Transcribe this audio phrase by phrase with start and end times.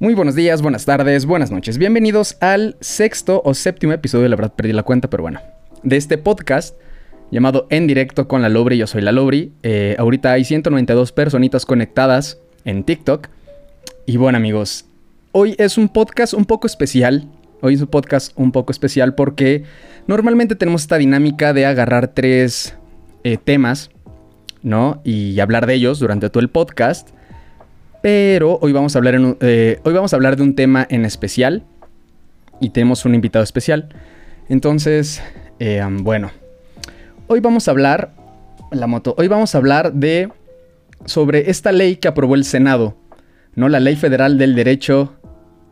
[0.00, 1.76] Muy buenos días, buenas tardes, buenas noches.
[1.76, 5.40] Bienvenidos al sexto o séptimo episodio, la verdad perdí la cuenta, pero bueno,
[5.82, 6.76] de este podcast
[7.32, 8.78] llamado En Directo con la Lobri.
[8.78, 9.50] Yo soy la Lobri.
[9.64, 13.26] Eh, ahorita hay 192 personitas conectadas en TikTok.
[14.06, 14.84] Y bueno, amigos,
[15.32, 17.26] hoy es un podcast un poco especial.
[17.60, 19.64] Hoy es un podcast un poco especial porque
[20.06, 22.76] normalmente tenemos esta dinámica de agarrar tres
[23.24, 23.90] eh, temas,
[24.62, 25.00] ¿no?
[25.02, 27.17] Y hablar de ellos durante todo el podcast.
[28.00, 31.64] Pero hoy vamos a hablar, eh, hoy vamos a hablar de un tema en especial.
[32.60, 33.88] Y tenemos un invitado especial.
[34.48, 35.22] Entonces,
[35.58, 36.30] eh, bueno.
[37.26, 38.14] Hoy vamos a hablar.
[38.70, 39.14] La moto.
[39.18, 40.30] Hoy vamos a hablar de.
[41.04, 42.96] Sobre esta ley que aprobó el Senado.
[43.54, 43.68] ¿No?
[43.68, 45.14] La Ley Federal del Derecho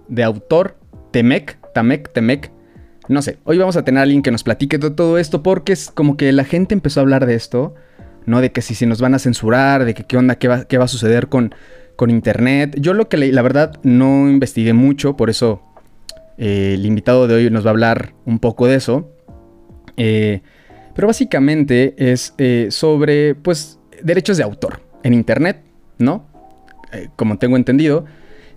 [0.08, 0.76] de Autor.
[1.12, 1.58] TEMEC.
[1.74, 2.12] TAMEC.
[2.12, 2.50] TEMEC.
[3.08, 3.38] No sé.
[3.44, 5.42] Hoy vamos a tener a alguien que nos platique de todo esto.
[5.42, 7.74] Porque es como que la gente empezó a hablar de esto.
[8.24, 8.40] ¿No?
[8.40, 9.84] De que si se nos van a censurar.
[9.84, 10.36] De que qué onda.
[10.36, 11.54] Qué va, qué va a suceder con
[11.96, 12.76] con internet.
[12.78, 15.62] Yo lo que leí, la verdad, no investigué mucho, por eso
[16.38, 19.10] eh, el invitado de hoy nos va a hablar un poco de eso.
[19.96, 20.42] Eh,
[20.94, 25.62] pero básicamente es eh, sobre, pues, derechos de autor en internet,
[25.98, 26.26] ¿no?
[27.16, 28.06] como tengo entendido.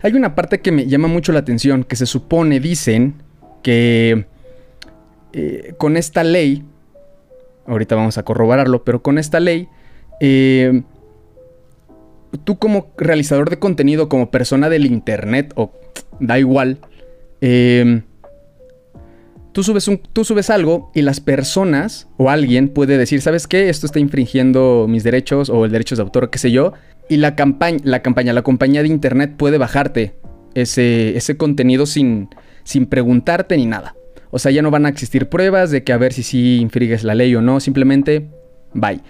[0.02, 3.16] Hay una parte que me llama mucho la atención, que se supone, dicen,
[3.64, 4.28] que
[5.78, 6.64] con esta ley,
[7.68, 9.68] ahorita vamos a corroborarlo, pero con esta ley,
[12.44, 15.72] tú como realizador de contenido, como persona del internet, o
[16.20, 16.80] da igual,
[17.42, 18.04] em,
[19.52, 23.70] tú, subes tú subes algo y las personas o alguien puede decir, ¿sabes qué?
[23.70, 26.74] Esto está infringiendo mis derechos o el derecho de autor, qué sé yo.
[27.10, 30.16] Y la campaña, la campaña, la compañía de internet puede bajarte
[30.54, 32.30] ese, ese contenido sin,
[32.64, 33.96] sin preguntarte ni nada.
[34.32, 37.04] O sea, ya no van a existir pruebas de que a ver si sí infringes
[37.04, 38.30] la ley o no, simplemente
[38.74, 39.02] bye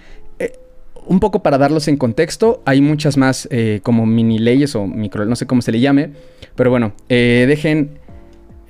[1.10, 5.26] un poco para darlos en contexto, hay muchas más eh, como mini leyes o micro,
[5.26, 6.12] no sé cómo se le llame,
[6.56, 8.00] pero bueno, eh, dejen,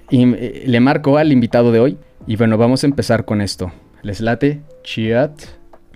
[0.09, 3.73] y, eh, le marco al invitado de hoy y bueno, vamos a empezar con esto.
[4.03, 5.33] Les late, chat.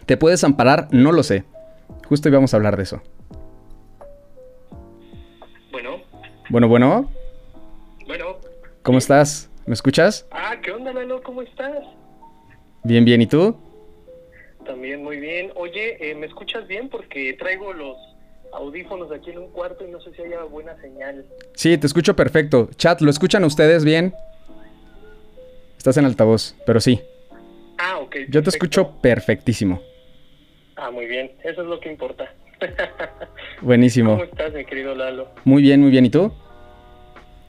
[0.06, 0.90] ¿Te puedes amparar?
[0.92, 1.46] No lo sé.
[2.10, 3.02] Justo hoy vamos a hablar de eso.
[5.72, 6.02] Bueno.
[6.50, 7.10] Bueno, bueno.
[8.06, 8.26] Bueno.
[8.82, 9.50] ¿Cómo estás?
[9.66, 10.28] ¿Me escuchas?
[10.30, 11.24] Ah, ¿qué onda, Lalo?
[11.24, 11.84] ¿Cómo estás?
[12.84, 13.22] Bien, bien.
[13.22, 13.56] ¿Y tú?
[14.66, 15.52] También muy bien.
[15.56, 16.90] Oye, eh, ¿me escuchas bien?
[16.90, 17.98] Porque traigo los
[18.54, 21.26] audífonos aquí en un cuarto y no sé si haya buena señal.
[21.56, 22.70] Sí, te escucho perfecto.
[22.76, 24.14] Chat, ¿lo escuchan ustedes bien?
[25.78, 27.02] Estás en altavoz, pero sí.
[27.78, 28.16] Ah, ok.
[28.30, 29.82] Yo te escucho perfectísimo.
[30.76, 31.32] Ah, muy bien.
[31.44, 32.34] Eso es lo que importa.
[33.62, 34.12] Buenísimo.
[34.12, 35.30] ¿Cómo estás, mi querido Lalo?
[35.44, 36.06] Muy bien, muy bien.
[36.06, 36.32] ¿Y tú?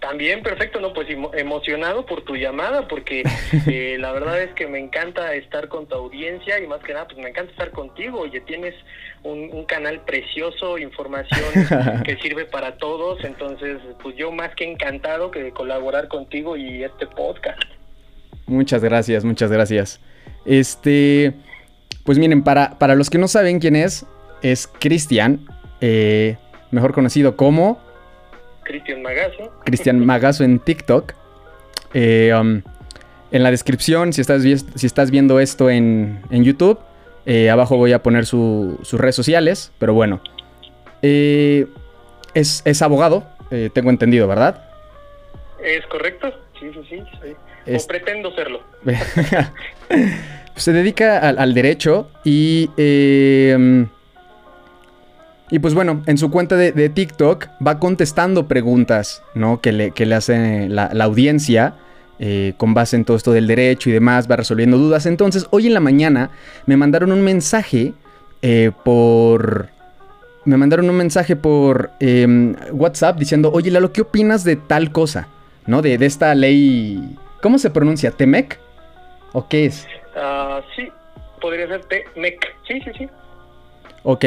[0.05, 3.23] También, perfecto, no, pues emocionado por tu llamada, porque
[3.67, 7.07] eh, la verdad es que me encanta estar con tu audiencia y más que nada,
[7.07, 8.21] pues me encanta estar contigo.
[8.21, 8.75] Oye, tienes
[9.23, 11.41] un, canal precioso, información
[12.05, 16.85] que sirve para todos, entonces, pues yo más que encantado que de colaborar contigo y
[16.85, 17.63] este podcast.
[18.45, 20.03] Muchas gracias, muchas gracias.
[20.45, 21.33] Este,
[22.05, 24.05] pues miren, para, para los que no saben quién es,
[24.43, 25.47] es Cristian,
[25.81, 26.37] eh,
[26.71, 27.84] mejor conocido como
[28.65, 29.53] Cristian Magazo.
[29.65, 31.13] Cristian Magazo en TikTok.
[31.93, 32.63] Eh, um,
[33.31, 36.79] en la descripción, si estás, si estás viendo esto en, YouTube,
[37.27, 40.21] eh, abajo voy a poner sus redes sociales, pero bueno.
[41.03, 41.67] Eh,
[42.35, 43.27] es, abogado,
[43.73, 44.69] tengo entendido, ¿verdad?
[45.63, 47.75] Es correcto, sí, sí, sí.
[47.75, 48.61] O pretendo serlo.
[50.57, 52.69] Se dedica al, al derecho y
[53.57, 53.89] um,
[55.55, 59.61] y pues bueno, en su cuenta de, TikTok va contestando preguntas, ¿no?
[59.61, 61.77] Que le, que le hace la, audiencia.
[62.19, 65.07] Eh, con base en todo esto del derecho y demás, va resolviendo dudas.
[65.07, 66.31] Entonces, hoy en la mañana
[66.67, 67.93] me mandaron un mensaje
[68.43, 69.69] eh, por...
[70.45, 75.29] Me mandaron un mensaje por em, WhatsApp diciendo, oye Lalo, ¿qué opinas de tal cosa?
[75.67, 75.83] ¿No?
[75.83, 77.17] De, esta ley...
[77.41, 78.11] ¿Cómo se pronuncia?
[78.11, 78.59] ¿Temec?
[79.33, 79.87] ¿O qué es?
[80.17, 80.89] Ah, sí,
[81.41, 82.45] podría ser Temec.
[82.67, 83.09] Sí, sí, sí.
[84.05, 84.25] Ok,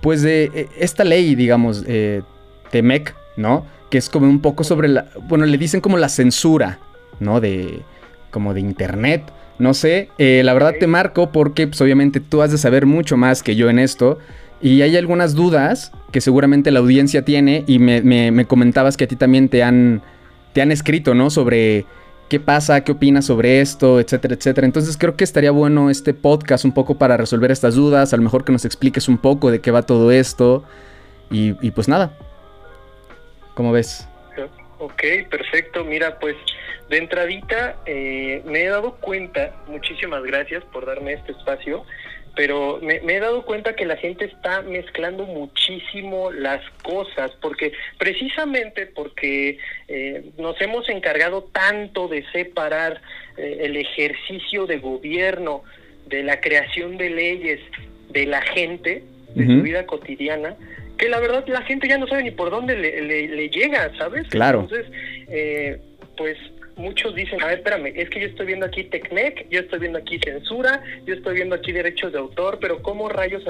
[0.00, 2.22] pues de eh, esta ley, digamos, eh,
[2.70, 3.66] Temec, ¿no?
[3.90, 6.78] Que es como un poco sobre la, bueno, le dicen como la censura,
[7.20, 7.40] ¿no?
[7.40, 7.82] De,
[8.30, 9.24] como de internet.
[9.58, 13.16] No sé, eh, la verdad te marco porque pues, obviamente tú has de saber mucho
[13.16, 14.18] más que yo en esto.
[14.62, 19.08] Y hay algunas dudas que seguramente la audiencia tiene y me, me comentabas que a
[19.08, 20.02] ti también te han,
[20.54, 21.30] te han escrito, ¿no?
[21.30, 21.84] Sobre
[22.28, 24.66] qué pasa, qué opinas sobre esto, etcétera, etcétera.
[24.66, 28.22] Entonces creo que estaría bueno este podcast un poco para resolver estas dudas, a lo
[28.22, 30.64] mejor que nos expliques un poco de qué va todo esto
[31.30, 32.12] y, pues nada.
[33.54, 34.08] ¿Cómo ves?
[34.78, 35.84] Ok, perfecto.
[35.84, 36.36] Mira, pues
[36.88, 41.84] de entradita eh, me he dado cuenta, muchísimas gracias por darme este espacio,
[42.36, 48.86] pero me, he dado cuenta que la gente está mezclando muchísimo las cosas, porque precisamente
[48.86, 53.00] porque eh, nos hemos encargado tanto de separar
[53.38, 55.64] eh, el ejercicio de gobierno,
[56.08, 57.60] de la creación de leyes,
[58.10, 59.02] de la gente,
[59.34, 60.56] de su vida cotidiana,
[60.98, 64.28] que la verdad la gente ya no sabe ni por dónde le, llega, ¿sabes?
[64.28, 64.60] Claro.
[64.60, 64.86] Entonces,
[65.28, 65.78] eh,
[66.16, 66.38] pues
[66.76, 69.98] muchos dicen, a ver, espérame, es que yo estoy viendo aquí Tecnec, yo estoy viendo
[69.98, 73.42] aquí censura, yo estoy viendo aquí derechos de autor, pero ¿cómo rayos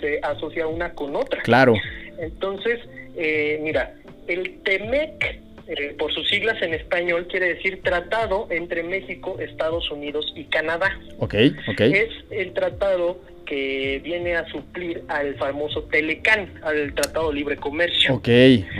[0.00, 1.42] se asocia una con otra?
[1.42, 1.74] Claro.
[2.18, 2.80] Entonces,
[3.16, 3.94] eh, mira,
[4.26, 10.32] el TEMEC, eh, por sus siglas en español, quiere decir Tratado entre México, Estados Unidos
[10.36, 10.98] y Canadá.
[11.18, 11.34] Ok,
[11.68, 11.80] ok.
[11.80, 18.14] Es el tratado que viene a suplir al famoso Telecan, al Tratado Libre Comercio.
[18.14, 18.28] Ok,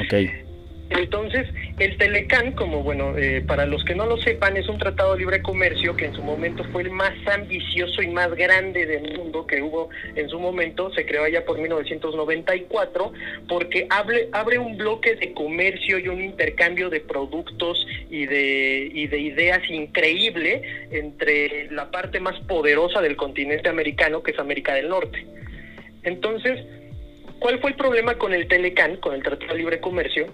[0.00, 0.41] ok.
[0.98, 1.46] Entonces,
[1.78, 5.20] el Telecán, como bueno, eh, para los que no lo sepan, es un tratado de
[5.20, 9.46] libre comercio que en su momento fue el más ambicioso y más grande del mundo
[9.46, 13.12] que hubo en su momento, se creó allá por 1994,
[13.48, 19.06] porque abre, abre un bloque de comercio y un intercambio de productos y de, y
[19.06, 24.88] de ideas increíble entre la parte más poderosa del continente americano, que es América del
[24.88, 25.24] Norte.
[26.02, 26.60] Entonces,
[27.38, 30.26] ¿cuál fue el problema con el Telecán, con el Tratado de Libre Comercio?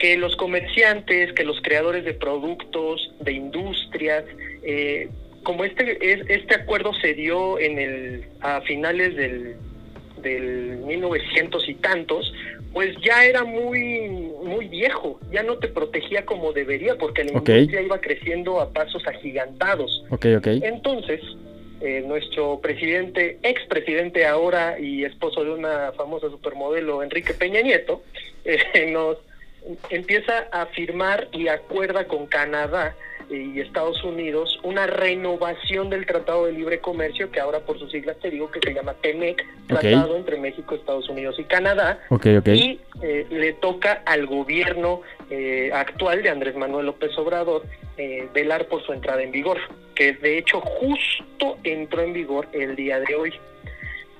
[0.00, 4.24] Que los comerciantes, que los creadores de productos, de industrias,
[4.64, 5.10] eh,
[5.42, 5.98] como este,
[6.34, 9.56] este acuerdo se dio en el, a finales del,
[10.22, 12.32] del 1900 y tantos,
[12.72, 14.08] pues ya era muy,
[14.42, 19.06] muy viejo, ya no te protegía como debería, porque la industria iba creciendo a pasos
[19.06, 20.04] agigantados.
[20.08, 20.60] Okay, okay.
[20.64, 21.20] Entonces,
[21.82, 28.02] eh, nuestro presidente, expresidente ahora y esposo de una famosa supermodelo, Enrique Peña Nieto,
[28.46, 29.18] eh, nos
[29.90, 32.94] empieza a firmar y acuerda con Canadá
[33.30, 38.16] y Estados Unidos una renovación del Tratado de Libre Comercio, que ahora por sus siglas
[38.18, 42.00] te digo que se llama TEMEC, Tratado entre México, Estados Unidos y Canadá.
[42.46, 47.62] y eh, le toca al gobierno eh, actual de Andrés Manuel López Obrador
[47.96, 49.58] eh, velar por su entrada en vigor,
[49.94, 53.34] que de hecho justo entró en vigor el día de hoy.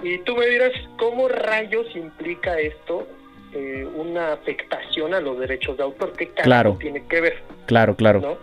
[0.03, 3.07] Y tú me dirás, ¿cómo rayos implica esto
[3.53, 6.13] eh, una afectación a los derechos de autor.
[6.13, 6.77] ¿Qué claro.
[6.79, 7.43] tiene que ver?
[7.67, 8.39] Claro, claro.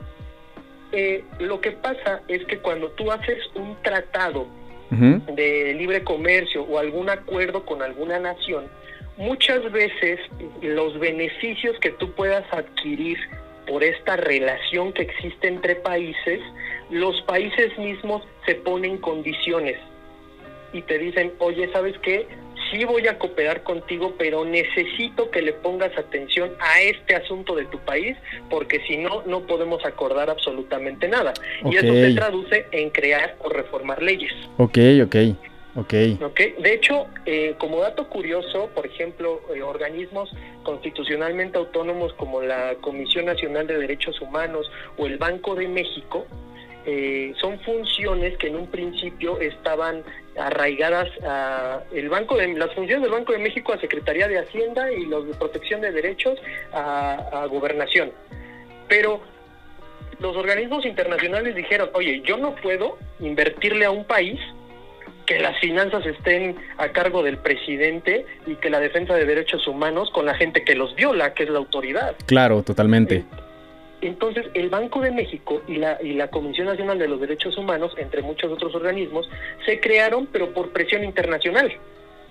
[0.92, 4.48] Eh, lo que pasa es que cuando tú haces un tratado
[4.90, 8.68] de libre comercio o algún acuerdo con alguna nación,
[9.18, 10.20] muchas veces
[10.62, 13.18] los beneficios que tú puedas adquirir
[13.68, 16.40] por esta relación que existe entre países,
[16.90, 19.78] los países mismos se ponen condiciones
[20.72, 22.28] y te dicen, oye, ¿sabes qué?
[22.72, 27.66] Sí voy a cooperar contigo, pero necesito que le pongas atención a este asunto de
[27.66, 28.18] tu país,
[28.50, 31.34] porque si no, no podemos acordar absolutamente nada.
[31.66, 34.32] Y eso se traduce en crear o reformar leyes.
[34.58, 35.16] Ok, ok.
[35.78, 36.18] Okay.
[36.20, 36.56] Okay.
[36.58, 43.26] De hecho, eh, como dato curioso, por ejemplo, eh, organismos constitucionalmente autónomos como la Comisión
[43.26, 46.26] Nacional de Derechos Humanos o el Banco de México
[46.88, 50.04] eh, son funciones que en un principio estaban
[50.38, 54.92] arraigadas a el banco de las funciones del Banco de México a Secretaría de Hacienda
[54.92, 56.40] y los de Protección de Derechos
[56.74, 58.12] a, Gobernación.
[58.88, 59.22] Pero
[60.20, 64.40] los organismos internacionales dijeron, oye, yo no puedo invertirle a un país
[65.26, 70.10] que las finanzas estén a cargo del presidente y que la defensa de derechos humanos
[70.12, 72.16] con la gente que los viola, que es la autoridad.
[72.26, 73.16] Claro, totalmente.
[73.18, 73.26] Eh,
[74.02, 77.94] entonces, el Banco de México y la, y la Comisión Nacional de los Derechos Humanos,
[77.98, 79.30] entre muchos otros organismos,
[79.66, 81.72] se crearon, pero por presión internacional.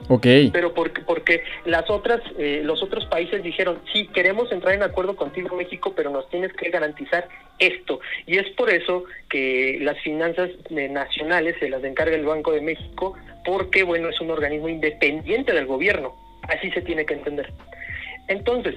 [0.08, 0.26] Ok.
[0.52, 5.16] Pero porque, porque las otras, eh, los otros países dijeron, sí, queremos entrar en acuerdo
[5.16, 8.00] contigo, México, pero nos tienes que garantizar esto.
[8.26, 12.61] Y es por eso que las finanzas eh, nacionales se las encarga el Banco de
[12.61, 16.14] México, porque, bueno, es un organismo independiente del gobierno.
[16.42, 17.52] Así se tiene que entender.
[18.28, 18.75] Entonces,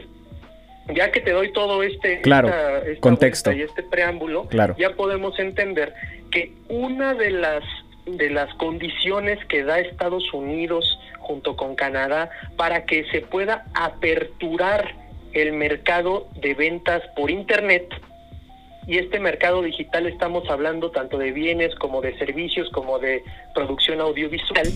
[0.95, 2.51] ya que te doy todo este claro,
[2.99, 4.75] contexto y este preámbulo, claro.
[4.77, 5.93] ya podemos entender
[6.31, 7.63] que una de las
[8.05, 14.95] de las condiciones que da Estados Unidos junto con Canadá para que se pueda aperturar
[15.33, 17.87] el mercado de ventas por internet
[18.87, 24.01] y este mercado digital estamos hablando tanto de bienes como de servicios como de producción
[24.01, 24.67] audiovisual.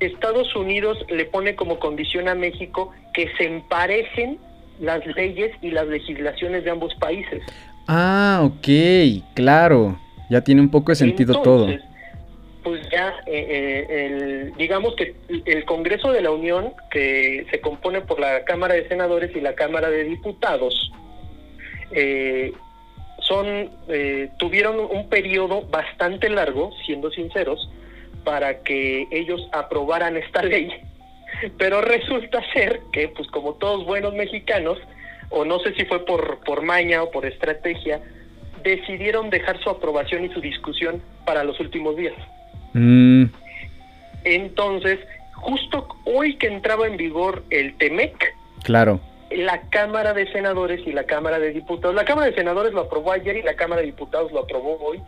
[0.00, 4.38] Estados Unidos le pone como condición a México que se emparejen
[4.80, 7.42] las leyes y las legislaciones de ambos países.
[7.86, 8.68] Ah, ok,
[9.34, 11.68] claro, ya tiene un poco de sentido todo.
[12.62, 15.14] Pues ya, eh, eh, digamos que
[15.46, 19.54] el Congreso de la Unión, que se compone por la Cámara de Senadores y la
[19.54, 20.92] Cámara de Diputados,
[21.92, 22.52] eh,
[23.20, 23.70] son
[24.38, 27.70] tuvieron un periodo bastante largo, siendo sinceros,
[28.24, 30.70] para que ellos aprobaran esta ley.
[31.58, 34.78] Pero resulta ser que, pues como todos buenos mexicanos,
[35.30, 38.00] o no sé si fue por, por maña o por estrategia,
[38.62, 42.14] decidieron dejar su aprobación y su discusión para los últimos días.
[42.74, 43.24] Mm,
[44.24, 44.98] Entonces,
[45.34, 49.00] justo hoy que entraba en vigor el TEMEC, claro.
[49.30, 53.12] La Cámara de Senadores y la Cámara de Diputados, la Cámara de Senadores lo aprobó
[53.12, 55.00] ayer y la Cámara de Diputados lo aprobó hoy,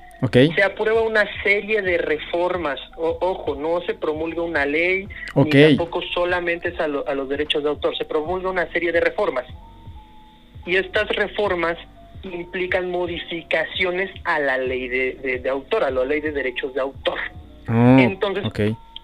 [0.55, 2.79] se aprueba una serie de reformas.
[2.97, 5.09] O- ojo, no se promulga una ley,
[5.45, 8.93] ni tampoco solamente es a, lo- a los derechos de autor, se promulga una serie
[8.93, 9.45] de reformas.
[10.67, 11.77] Y estas reformas
[12.23, 16.81] implican modificaciones a la ley de, de- de autor, a la ley de derechos de
[16.81, 17.19] autor.
[17.69, 18.45] Oh, Entonces-.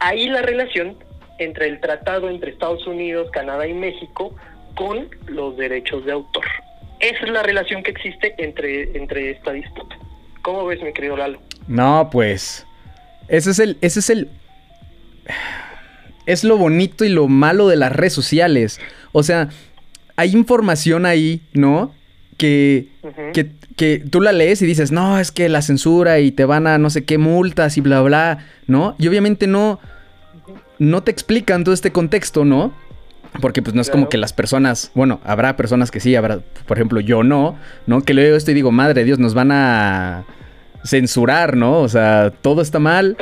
[0.01, 0.97] Ahí la relación
[1.41, 4.33] entre el tratado entre Estados Unidos, Canadá y México
[4.79, 6.45] con los derechos de autor.
[7.01, 9.99] Esa es la relación que existe entre, entre esta disputa.
[10.43, 11.41] ¿Cómo ves, mi querido Lalo?
[11.67, 12.65] No, pues.
[13.27, 13.77] Ese es el.
[13.81, 14.29] Ese es el.
[16.27, 18.81] Es lo bonito y lo malo de las redes sociales.
[19.11, 19.49] O sea,
[20.15, 21.93] hay información ahí, ¿no?
[22.37, 22.87] Que.
[23.35, 26.67] Que, que tú la lees y dices, no, es que la censura y te van
[26.67, 28.95] a no sé qué multas y bla, bla, ¿no?
[28.99, 29.81] Y obviamente no,
[30.79, 32.73] no te explican todo este contexto, ¿no?
[33.41, 36.77] Porque pues no es como que las personas, bueno, habrá personas que sí, habrá, por
[36.77, 37.57] ejemplo, yo no,
[37.87, 38.03] ¿no?
[38.03, 40.25] Que leo esto y digo, madre de Dios, nos van a
[40.85, 41.81] censurar, ¿no?
[41.81, 43.17] O sea, todo está mal.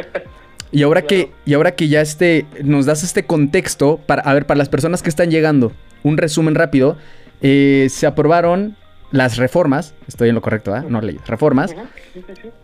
[0.73, 1.27] Y ahora Claro.
[1.27, 4.69] que, y ahora que ya este, nos das este contexto, para, a ver, para las
[4.69, 5.73] personas que están llegando,
[6.03, 6.97] un resumen rápido,
[7.43, 8.77] eh, se aprobaron
[9.11, 10.85] las reformas, estoy en lo correcto, ¿ah?
[10.89, 11.75] No leyes, reformas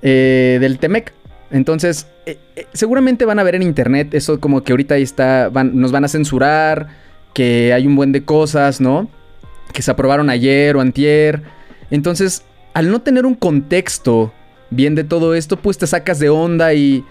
[0.02, 1.12] eh, del Temec.
[1.50, 2.38] Entonces, eh,
[2.72, 6.04] seguramente van a ver en internet eso como que ahorita ahí está, van- nos van
[6.04, 6.88] a censurar,
[7.34, 9.08] que hay un buen de cosas, ¿no?
[9.72, 11.42] Que se aprobaron ayer o antier.
[11.90, 14.32] Entonces, al no tener un contexto
[14.70, 17.04] bien de todo esto, pues te sacas de onda y,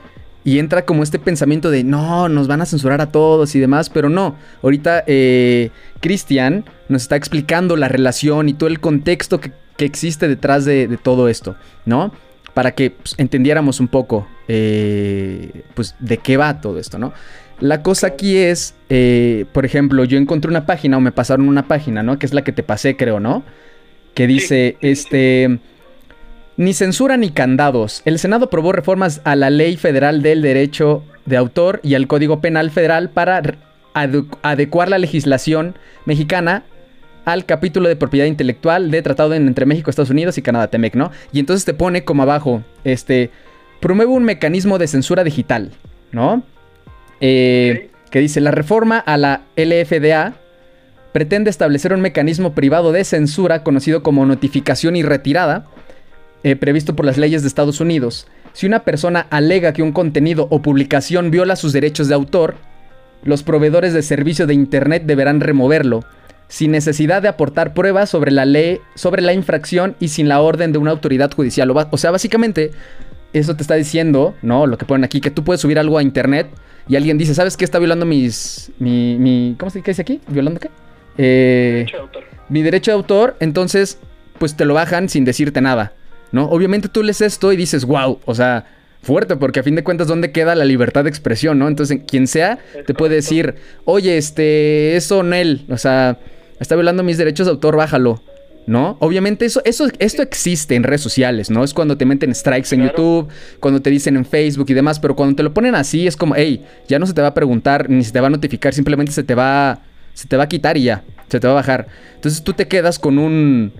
[0.43, 3.89] y entra como este pensamiento de, no, nos van a censurar a todos y demás,
[3.89, 4.35] pero no.
[4.63, 10.27] Ahorita eh, Cristian nos está explicando la relación y todo el contexto que, que existe
[10.27, 12.11] detrás de, todo esto, ¿no?
[12.53, 17.13] Para que pues, entendiéramos un poco, eh, pues, de qué va todo esto, ¿no?
[17.61, 21.67] La cosa aquí es, eh, por ejemplo, yo encontré una página o me pasaron una
[21.67, 22.19] página, ¿no?
[22.19, 23.43] Que es la que te pasé, creo, ¿no?
[24.13, 25.59] Que dice, este...
[26.57, 28.01] Ni censura ni candados.
[28.03, 32.41] El Senado aprobó reformas a la Ley Federal del Derecho de Autor y al Código
[32.41, 33.41] Penal Federal para
[34.43, 35.75] adecuar la legislación
[36.05, 36.63] mexicana
[37.25, 40.95] al capítulo de propiedad intelectual de tratado en- entre México, Estados Unidos y Canadá, Temec,
[40.95, 41.11] ¿no?
[41.31, 43.29] Y entonces te pone como abajo, este,
[43.79, 45.71] promueve un mecanismo de censura digital,
[46.11, 46.43] ¿no?
[47.21, 50.33] Eh, Que dice, la reforma a la LFDA
[51.13, 55.65] pretende establecer un mecanismo privado de censura conocido como notificación y retirada,
[56.43, 58.27] eh, previsto por las leyes de Estados Unidos.
[58.53, 62.55] Si una persona alega que un contenido o publicación viola sus derechos de autor,
[63.23, 66.03] los proveedores de servicio de Internet deberán removerlo,
[66.49, 70.73] sin necesidad de aportar pruebas sobre la ley, sobre la infracción y sin la orden
[70.73, 71.71] de una autoridad judicial.
[71.71, 72.71] O, sea, básicamente,
[73.31, 74.67] eso te está diciendo, ¿no?
[74.67, 76.49] Lo que ponen aquí, que tú puedes subir algo a Internet
[76.91, 78.69] y alguien dice, ¿sabes qué está violando mis...
[78.77, 79.15] mi...
[79.17, 80.19] mi ¿Cómo se dice aquí?
[80.27, 80.69] ¿Violando qué?
[81.17, 82.23] Eh, Derecho de autor.
[82.49, 83.97] mi derecho de autor, entonces,
[84.39, 85.93] pues te lo bajan sin decirte nada,
[86.33, 86.49] ¿no?
[86.49, 88.65] Obviamente tú lees esto y dices, wow, o sea,
[89.01, 91.69] fuerte, porque a fin de cuentas, ¿dónde queda la libertad de expresión, no?
[91.69, 93.55] Entonces, quien sea, te puede decir,
[93.85, 96.19] oye, este, eso, Nel, o sea,
[96.59, 98.21] está violando mis derechos de autor, bájalo,
[98.67, 98.97] ¿no?
[98.99, 101.63] Obviamente eso, eso, esto existe en redes sociales, ¿no?
[101.63, 102.95] Es cuando te meten strikes en Claro.
[102.97, 106.15] YouTube, cuando te dicen en Facebook y demás, pero cuando te lo ponen así, es
[106.15, 108.73] como, hey, ya no se te va a preguntar, ni se te va a notificar,
[108.73, 109.81] simplemente se te va,
[110.13, 111.87] se te va a quitar y ya, se te va a bajar.
[112.15, 113.73] Entonces tú te quedas con un,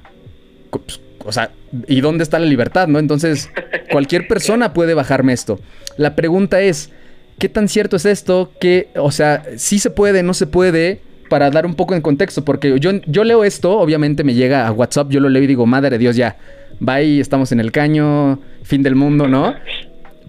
[0.72, 1.52] pues, o sea,
[1.88, 2.98] ¿y dónde está la libertad, no?
[2.98, 3.50] Entonces,
[3.92, 5.60] cualquier persona puede bajarme esto.
[5.98, 6.90] La pregunta es,
[7.38, 8.52] ¿qué tan cierto es esto?
[8.60, 12.44] Que, o sea, sí se puede, no se puede, para dar un poco en contexto,
[12.44, 15.66] porque yo, yo leo esto, obviamente me llega a WhatsApp, yo lo leo y digo,
[15.66, 16.36] madre de Dios, ya,
[16.82, 19.56] bye, estamos en el caño, fin del mundo, ¿no?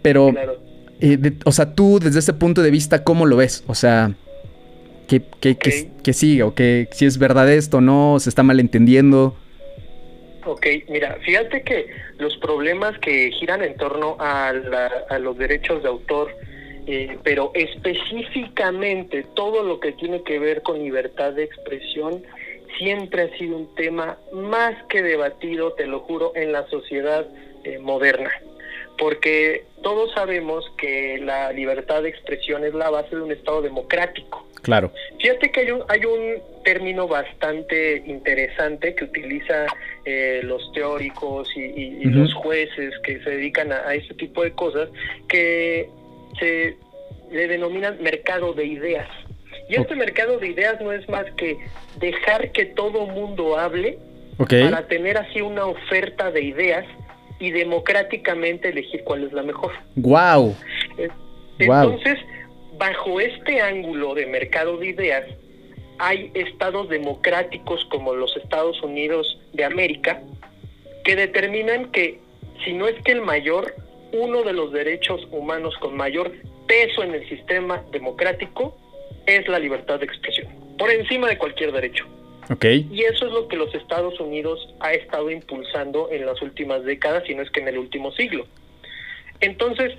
[0.00, 0.62] Pero, Claro.
[1.00, 3.64] eh, de- o sea, tú desde ese punto de vista, ¿cómo lo ves?
[3.66, 4.12] O sea,
[5.08, 6.02] ¿qué, qué, qué- Ok.
[6.04, 6.44] qué sigue?
[6.44, 8.18] ¿O qué, si es verdad esto o no?
[8.20, 9.34] ¿Se está malentendiendo?
[10.46, 11.86] Ok, mira, fíjate que
[12.20, 16.28] los problemas que giran en torno a, la- a los derechos de autor,
[16.86, 22.22] eh, pero específicamente todo lo que tiene que ver con libertad de expresión,
[22.78, 27.26] siempre ha sido un tema más que debatido, te lo juro, en la sociedad
[27.64, 28.30] eh, moderna.
[28.98, 34.46] Porque todos sabemos que la libertad de expresión es la base de un Estado democrático.
[34.62, 34.92] Claro.
[35.20, 39.66] Fíjate que hay un, hay un término bastante interesante que utiliza
[40.04, 42.18] eh, los teóricos y, y- y Ujú.
[42.20, 44.88] los jueces que se dedican a, a este tipo de cosas,
[45.28, 45.88] que
[46.38, 46.76] se
[47.30, 49.08] le denominan mercado de ideas.
[49.68, 51.56] Y este mercado de ideas no es más que
[51.98, 53.98] dejar que todo mundo hable
[54.36, 56.84] para tener así una oferta de ideas
[57.38, 59.72] y democráticamente elegir cuál es la mejor.
[59.96, 60.54] Wow.
[61.58, 62.18] Entonces,
[62.78, 65.24] bajo este ángulo de mercado de ideas,
[65.98, 70.20] hay estados democráticos como los Estados Unidos de América
[71.04, 72.20] que determinan que
[72.64, 73.74] si no es que el mayor,
[74.12, 76.32] uno de los derechos humanos con mayor
[76.66, 78.76] peso en el sistema democrático
[79.26, 82.06] es la libertad de expresión, por encima de cualquier derecho.
[82.50, 82.88] Okay.
[82.90, 87.24] Y eso es lo que los Estados Unidos ha estado impulsando en las últimas décadas,
[87.26, 88.46] si no es que en el último siglo.
[89.40, 89.92] Entonces,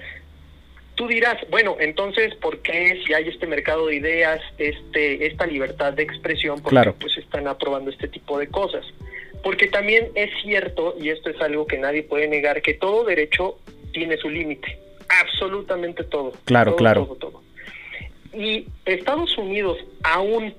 [0.96, 5.94] tú dirás, bueno, entonces, ¿por qué si hay este mercado de ideas, este, esta libertad
[5.94, 6.96] de expresión, por claro.
[7.00, 8.86] pues están aprobando este tipo de cosas?
[9.42, 13.58] Porque también es cierto, y esto es algo que nadie puede negar, que todo derecho
[13.94, 14.78] tiene su límite.
[15.22, 16.34] Absolutamente todo.
[16.46, 17.06] Claro, claro.
[17.06, 17.44] Todo, todo.
[18.34, 20.54] Y Estados Unidos, aún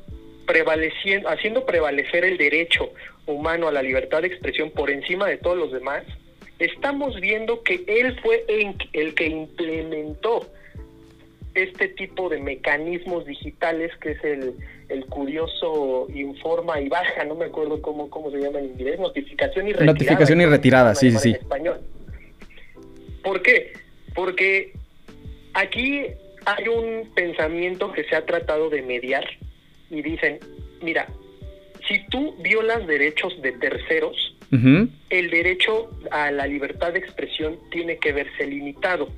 [0.46, 2.90] prevaleciendo, haciendo prevalecer el derecho
[3.26, 6.04] humano a la libertad de expresión por encima de todos los demás,
[6.58, 10.46] estamos viendo que él fue el que implementó
[11.54, 14.54] este tipo de mecanismos digitales que es el,
[14.88, 19.68] el curioso informa y baja, no me acuerdo cómo, cómo se llama en inglés, notificación
[19.68, 19.92] y retirada.
[19.92, 21.30] Notificación y retirada, sí, sí, sí.
[21.30, 21.80] español.
[23.24, 23.72] ¿Por qué?
[24.14, 24.72] Porque
[25.54, 26.02] aquí
[26.44, 29.24] hay un pensamiento que se ha tratado de mediar
[29.90, 30.38] y dicen,
[30.82, 31.08] mira,
[31.88, 34.30] si tú violas derechos de terceros,
[35.10, 39.08] el derecho a la libertad de expresión tiene que verse limitado.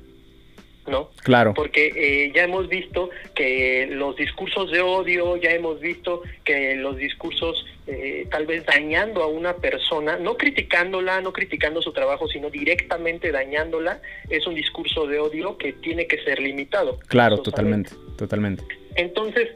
[0.87, 1.09] ¿No?
[1.23, 1.53] Claro.
[1.53, 6.97] Porque eh, ya hemos visto que los discursos de odio, ya hemos visto que los
[6.97, 12.49] discursos eh, tal vez dañando a una persona, no criticándola, no criticando su trabajo, sino
[12.49, 16.99] directamente dañándola, es un discurso de odio que tiene que ser limitado.
[17.07, 18.63] Claro, totalmente, totalmente.
[18.95, 19.49] Entonces,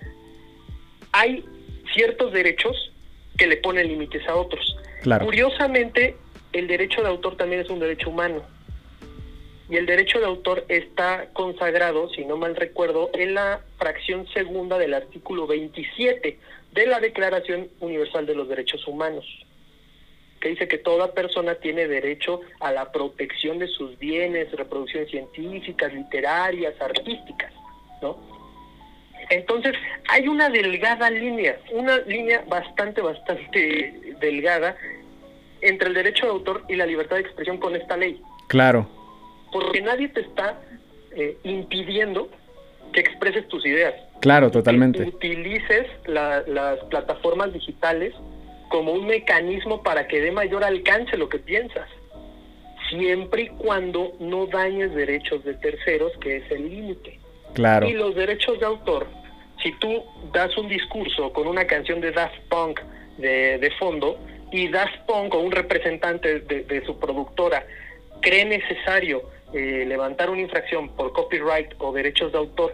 [1.11, 1.43] hay
[1.93, 2.91] ciertos derechos
[3.37, 4.77] que le ponen límites a otros.
[5.19, 6.15] Curiosamente,
[6.53, 8.43] el derecho de autor también es un derecho humano.
[9.71, 14.77] Y el derecho de autor está consagrado, si no mal recuerdo, en la fracción segunda
[14.77, 16.37] del artículo 27
[16.73, 19.25] de la Declaración Universal de los Derechos Humanos,
[20.41, 25.93] que dice que toda persona tiene derecho a la protección de sus bienes, reproducciones científicas,
[25.93, 27.53] literarias, artísticas,
[28.01, 28.19] ¿no?
[29.29, 29.73] Entonces,
[30.09, 34.75] hay una delgada línea, una línea bastante, bastante delgada
[35.61, 38.21] entre el derecho de autor y la libertad de expresión con esta ley.
[38.49, 38.99] Claro.
[39.51, 40.59] Porque nadie te está
[41.11, 42.29] eh, impidiendo
[42.93, 43.93] que expreses tus ideas.
[44.19, 44.99] Claro, totalmente.
[44.99, 48.13] Que utilices las plataformas digitales
[48.69, 51.89] como un mecanismo para que dé mayor alcance lo que piensas,
[52.89, 57.19] siempre y cuando no dañes derechos de terceros, que es el límite.
[57.53, 57.87] Claro.
[57.87, 59.07] Y los derechos de autor
[59.61, 62.79] si tú das un discurso con una canción de Daft Punk
[63.17, 64.17] de, fondo
[64.51, 67.65] y Daft Punk o un representante de, su productora
[68.21, 69.21] cree necesario
[69.53, 72.73] eh, levantar una infracción por copyright o derechos de autor,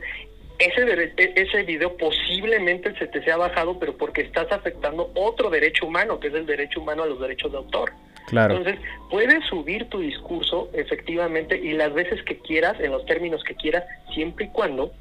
[0.60, 0.82] ese,
[1.18, 6.20] e, ese video posiblemente se te sea bajado, pero porque estás afectando otro derecho humano,
[6.20, 7.92] que es el derecho humano a los derechos de autor.
[8.28, 8.58] Claro.
[8.58, 13.56] Entonces, puedes subir tu discurso efectivamente y las veces que quieras, en los términos que
[13.56, 14.92] quieras, siempre y cuando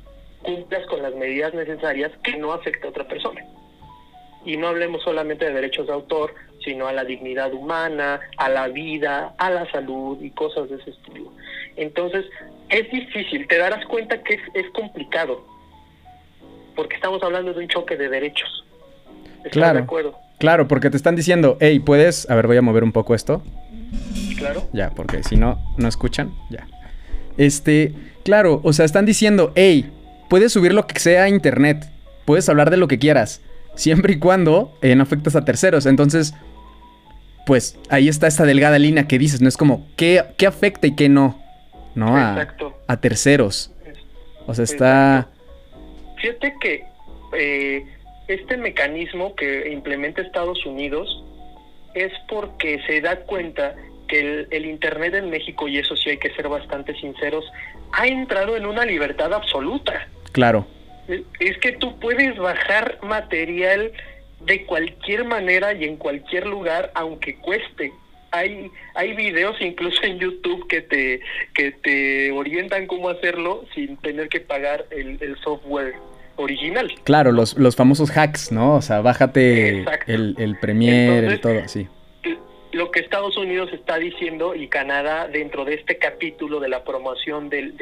[0.42, 3.44] cumplas con las medidas necesarias que no afecte a otra persona.
[4.44, 6.34] Y no hablemos solamente de derechos de autor,
[6.64, 10.90] sino a la dignidad humana, a la vida, a la salud y cosas de ese
[10.90, 11.32] estilo.
[11.76, 12.24] Entonces,
[12.68, 15.44] es difícil, te darás cuenta que es, complicado,
[16.74, 18.64] porque estamos hablando de un choque de derechos.
[19.50, 20.18] claro, de acuerdo?
[20.38, 23.42] claro, porque te están diciendo, hey, puedes, a ver, voy a mover un poco esto.
[24.36, 24.68] Claro.
[24.72, 26.66] Ya, porque si no, no escuchan, ya.
[27.38, 27.92] Este,
[28.24, 29.90] claro, o sea, están diciendo, hey,
[30.28, 31.86] puedes subir lo que sea a internet,
[32.24, 33.42] puedes hablar de lo que quieras,
[33.74, 35.86] siempre y cuando eh, no afectas a terceros.
[35.86, 36.34] Entonces,
[37.46, 40.96] pues ahí está esta delgada línea que dices, no es como qué, qué afecta y
[40.96, 41.38] qué no,
[41.96, 42.16] ¿no?
[42.16, 42.54] A,
[42.87, 43.72] a terceros.
[44.46, 45.28] O sea, está...
[46.20, 46.85] Fíjate que
[47.32, 47.85] eh,
[48.28, 51.24] este mecanismo que implementa Estados Unidos
[51.94, 53.74] es porque se da cuenta
[54.09, 57.44] que el, Internet en México, y eso sí hay que ser bastante sinceros,
[57.92, 60.06] ha entrado en una libertad absoluta.
[60.32, 60.66] Claro.
[61.40, 63.92] Es que tú puedes bajar material
[64.40, 67.92] de cualquier manera y en cualquier lugar, aunque cueste.
[68.30, 71.20] Hay, hay videos incluso en YouTube que te,
[71.54, 75.94] que te orientan cómo hacerlo sin tener que pagar el, software
[76.36, 76.92] original.
[77.04, 78.76] Claro, los, los famosos hacks, ¿no?
[78.76, 81.88] O sea, bájate el, el Premiere, el todo, sí
[82.76, 87.48] lo que Estados Unidos está diciendo y Canadá dentro de este capítulo de la promoción
[87.48, 87.74] del,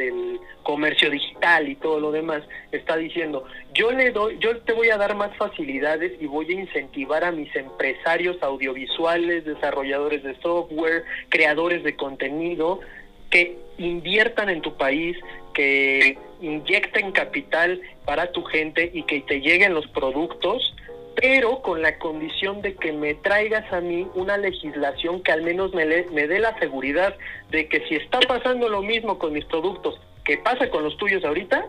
[0.63, 4.97] comercio digital y todo lo demás está diciendo yo le doy yo te voy a
[4.97, 11.85] dar más facilidades y voy a incentivar a mis empresarios audiovisuales desarrolladores de software creadores
[11.85, 12.81] de contenido
[13.29, 15.19] que inviertan en tu país
[15.53, 20.75] que inyecten capital para tu gente y que te lleguen los productos
[21.17, 25.73] pero con la condición de que me traigas a mí una legislación que al menos
[25.75, 27.15] me, me dé la seguridad
[27.51, 31.25] de que si está pasando lo mismo con mis productos que pasa con los tuyos
[31.25, 31.67] ahorita,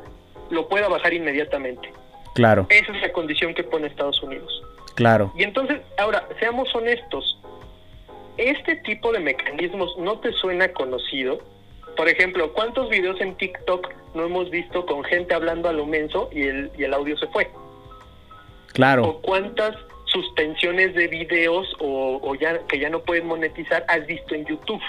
[0.49, 1.91] lo pueda bajar inmediatamente.
[2.33, 2.67] Claro.
[2.69, 4.63] Esa es la condición que pone Estados Unidos.
[4.95, 5.31] Claro.
[5.35, 7.37] Y entonces, ahora, seamos honestos,
[8.37, 11.39] ¿este tipo de mecanismos no te suena conocido?
[11.97, 16.29] Por ejemplo, ¿cuántos videos en TikTok no hemos visto con gente hablando a lo menso
[16.31, 17.49] y el, y el audio se fue?
[18.75, 19.05] Claro.
[19.05, 24.45] ¿O cuántas suspensiones de videos o, ya que ya no pueden monetizar has visto en
[24.45, 24.81] YouTube?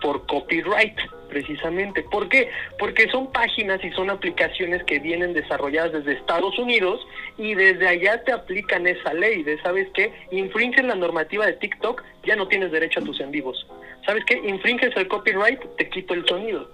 [0.00, 0.96] Por copyright,
[1.28, 2.02] precisamente.
[2.04, 2.50] ¿Por qué?
[2.78, 8.24] Porque son páginas y son aplicaciones que vienen desarrolladas desde Estados Unidos y desde allá
[8.24, 10.10] te aplican esa ley de, ¿sabes qué?
[10.30, 13.66] Infringes la normativa de TikTok, ya no tienes derecho a tus en vivos.
[14.06, 14.40] ¿Sabes qué?
[14.48, 16.70] Infringes el copyright, te quito el sonido.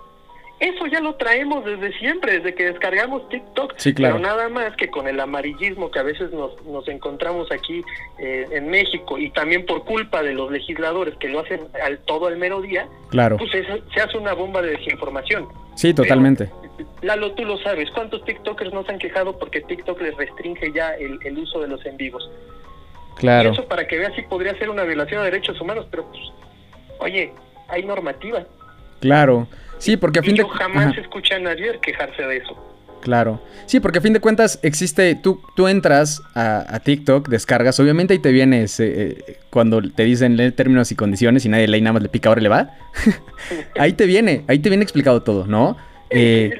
[0.61, 3.75] Eso ya lo traemos desde siempre, desde que descargamos TikTok.
[3.77, 4.17] Sí, claro.
[4.17, 7.83] Pero nada más que con el amarillismo que a veces nos, nos encontramos aquí
[8.19, 12.29] eh, en México y también por culpa de los legisladores que lo hacen al todo
[12.29, 13.37] al mero día, claro.
[13.37, 15.49] pues se hace una bomba de desinformación.
[15.75, 16.49] Sí, totalmente.
[17.03, 17.91] Lalo, tú lo sabes.
[17.91, 21.69] ¿Cuántos TikTokers no se han quejado porque TikTok les restringe ya el, el uso de
[21.69, 22.31] los en vivos?
[23.17, 23.51] Claro.
[23.51, 26.23] Y eso para que veas si podría ser una violación de derechos humanos, pero pues,
[26.99, 27.33] oye,
[27.69, 28.45] hay normativa.
[29.05, 29.47] Claro.
[29.77, 32.57] Sí, porque a fin yo de jamás escuché a nadie quejarse de eso.
[33.03, 33.39] Claro.
[33.67, 38.19] Sí, porque a fin de cuentas existe, tú, tú entras a, TikTok, descargas, obviamente y
[38.19, 42.09] te vienes eh, cuando te dicen términos y condiciones y nadie lee nada más le
[42.09, 42.71] pica ahora le va.
[43.79, 45.77] ahí te viene, ahí te viene explicado todo, ¿no?
[46.09, 46.51] Eh,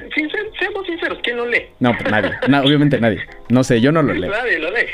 [0.59, 1.63] seamos sinceros, ¿quién lo lee?
[1.79, 2.31] No, pues nadie,
[2.63, 3.21] obviamente nadie.
[3.49, 4.29] No sé, yo no lo leo.
[4.29, 4.85] Nadie lo lee.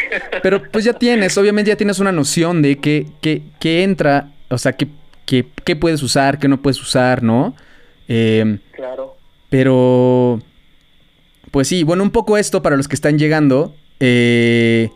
[0.42, 4.58] Pero pues ya tienes, obviamente ya tienes una noción de qué que, que entra, o
[4.58, 4.72] sea,
[5.26, 7.56] qué que, puedes usar, qué no puedes usar, ¿no?
[8.08, 9.16] Em, claro.
[9.50, 10.40] Pero,
[11.52, 14.90] pues sí, bueno, un poco esto para los que están llegando, eh,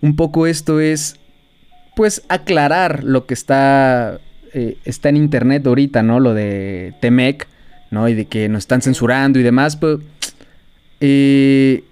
[0.00, 1.16] un poco esto es,
[1.96, 4.20] pues, aclarar lo que está,
[4.54, 6.20] eh, está en internet ahorita, ¿no?
[6.20, 7.46] Lo de Temec,
[7.90, 8.08] ¿no?
[8.08, 9.98] Y de que nos están censurando y demás, pues,
[11.00, 11.84] eh,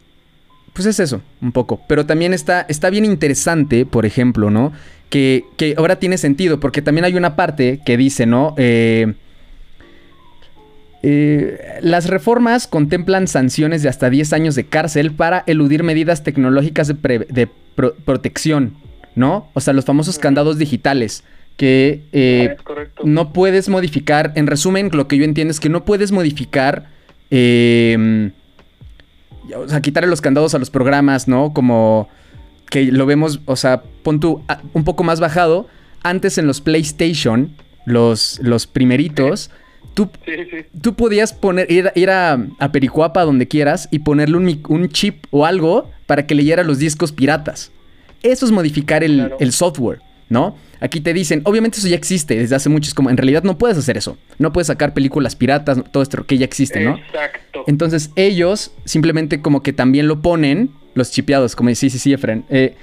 [0.73, 1.81] pues es eso, un poco.
[1.89, 4.73] Pero también está, está bien interesante, por ejemplo, ¿no?
[5.11, 8.55] Que, que ahora tiene sentido, porque también hay una parte que dice, ¿no?
[8.59, 9.15] Eh,
[11.03, 16.89] eh, las reformas contemplan sanciones de hasta 10 años de cárcel para eludir medidas tecnológicas
[16.89, 17.49] de,
[18.05, 18.75] protección,
[19.15, 19.49] ¿no?
[19.55, 21.23] O sea, los famosos candados digitales
[21.57, 22.57] que eh,
[23.05, 24.33] no puedes modificar.
[24.35, 26.89] En resumen, lo que yo entiendo es que no puedes modificar,
[27.31, 28.33] em,
[29.57, 31.53] o sea, quitarle los candados a los programas, ¿no?
[31.53, 32.09] Como
[32.71, 34.43] que lo vemos, o sea, pon tú
[34.73, 35.69] un poco más bajado.
[36.03, 39.51] Antes en los PlayStation, los, los primeritos
[39.95, 40.09] Tú,
[40.97, 42.39] podías poner, ir, a,
[42.73, 47.73] Pericuapa donde quieras y ponerle un, chip o algo para que leyera los discos piratas.
[48.23, 50.57] Eso es modificar el, software, ¿no?
[50.81, 53.59] Aquí te dicen, obviamente eso ya existe desde hace mucho, es como en realidad no
[53.59, 54.17] puedes hacer eso.
[54.39, 56.97] No puedes sacar películas piratas, todo esto que ya existe, ¿no?
[56.97, 57.65] Exacto.
[57.67, 62.45] Entonces ellos simplemente como que también lo ponen, los chipeados, como sí, sí, sí, Efren.
[62.51, 62.77] Eh,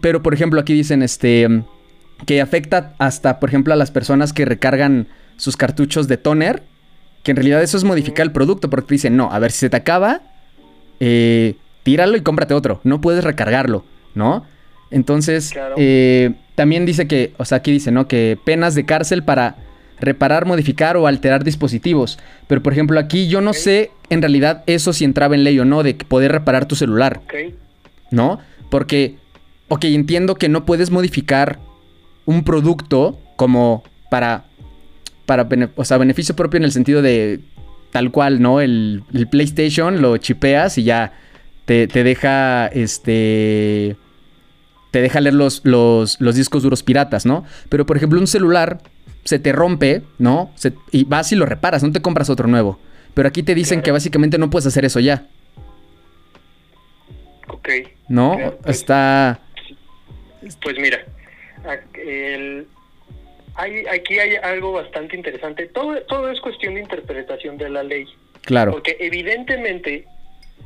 [0.00, 1.48] pero por ejemplo aquí dicen este
[2.26, 6.62] que afecta hasta, por ejemplo, a las personas que recargan sus cartuchos de toner,
[7.22, 9.58] que en realidad eso es modificar el producto, porque te dicen, no, a ver, si
[9.58, 10.22] se te acaba,
[11.00, 13.84] eh, tíralo y cómprate otro, no puedes recargarlo,
[14.14, 14.46] ¿no?
[14.90, 18.06] Entonces, eh, también dice que, o sea, aquí dice, ¿no?
[18.06, 19.56] Que penas de cárcel para
[20.00, 22.18] reparar, modificar o alterar dispositivos.
[22.46, 25.64] Pero, por ejemplo, aquí yo no sé en realidad eso si entraba en ley o
[25.64, 27.22] no, de poder reparar tu celular.
[28.10, 28.38] ¿No?
[28.70, 29.16] Porque,
[29.74, 31.58] ok, entiendo que no puedes modificar
[32.26, 34.44] un producto como para
[35.26, 37.40] para o sea, beneficio propio en el sentido de
[37.90, 38.60] tal cual, ¿no?
[38.60, 41.12] El, PlayStation lo chipeas y ya
[41.64, 43.96] te, deja, este,
[44.90, 47.44] te deja leer los, los, discos duros piratas, ¿no?
[47.68, 48.80] Pero, por ejemplo, un celular
[49.24, 50.52] se te rompe, ¿no?
[50.90, 52.78] y vas y lo reparas, no te compras otro nuevo.
[53.14, 55.26] Pero aquí te dicen que básicamente no puedes hacer eso ya.
[57.48, 57.68] Ok.
[58.08, 58.36] ¿No?
[58.62, 59.40] Pues, Está...
[60.62, 61.04] Pues mira,
[61.94, 62.66] el,
[63.54, 65.66] hay, aquí hay algo bastante interesante.
[65.66, 68.06] Todo, todo es cuestión de interpretación de la ley.
[68.42, 68.72] Claro.
[68.72, 70.06] Porque evidentemente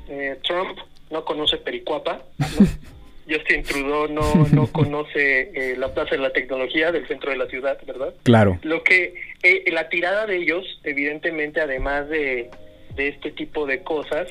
[0.08, 0.78] eh, Trump
[1.10, 2.22] no conoce Pericuapa,
[3.30, 7.46] Justin Trudeau no, no conoce eh, la Plaza de la Tecnología del centro de la
[7.46, 8.14] ciudad, ¿verdad?
[8.22, 8.58] Claro.
[8.62, 12.50] Lo que eh, la tirada de ellos, evidentemente, además de,
[12.94, 14.28] de este tipo de cosas,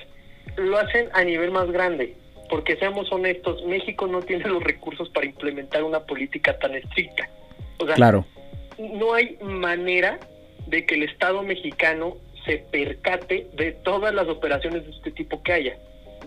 [0.56, 2.16] lo hacen a nivel más grande.
[2.50, 7.30] Porque seamos honestos, México no tiene los recursos para implementar una política tan estricta.
[7.78, 8.26] O sea, Claro.
[8.78, 10.20] no hay manera
[10.68, 15.54] de que el Estado mexicano se percate de todas las operaciones de este tipo que
[15.54, 15.78] haya.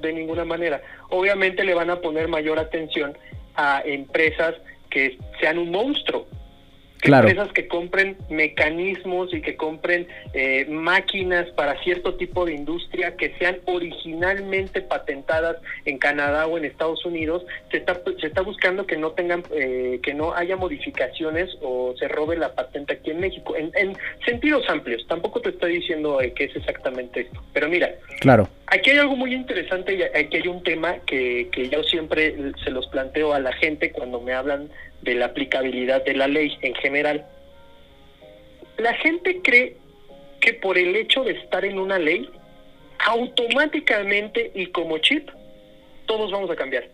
[0.00, 0.80] De ninguna manera.
[1.11, 3.16] Obviamente le van a poner mayor atención
[3.54, 4.54] a empresas
[4.90, 6.26] que sean un monstruo.
[7.01, 7.29] Claro.
[7.29, 13.35] Empresas que compren mecanismos y que compren eh, máquinas para cierto tipo de industria que
[13.39, 17.45] sean originalmente patentadas en Canadá o en Estados Unidos.
[17.71, 22.09] Se está, se está buscando que no tengan, eh, que no haya modificaciones o se
[22.09, 23.57] robe la patente aquí en México.
[23.57, 25.07] En, en sentidos amplios.
[25.09, 27.43] Tampoco te estoy diciendo eh, que es exactamente esto.
[27.53, 28.49] Pero mira, Claro.
[28.70, 32.70] Aquí hay algo muy interesante y aquí hay un tema que, que yo siempre se
[32.70, 34.70] los planteo a la gente cuando me hablan
[35.02, 37.26] de la aplicabilidad de la ley en general.
[38.78, 39.76] La gente cree
[40.40, 42.28] que por el hecho de estar en una ley,
[42.98, 45.28] automáticamente y como chip,
[46.06, 46.88] todos vamos a cambiar.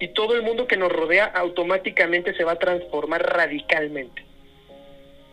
[0.00, 4.24] Y todo el mundo que nos rodea automáticamente se va a transformar radicalmente.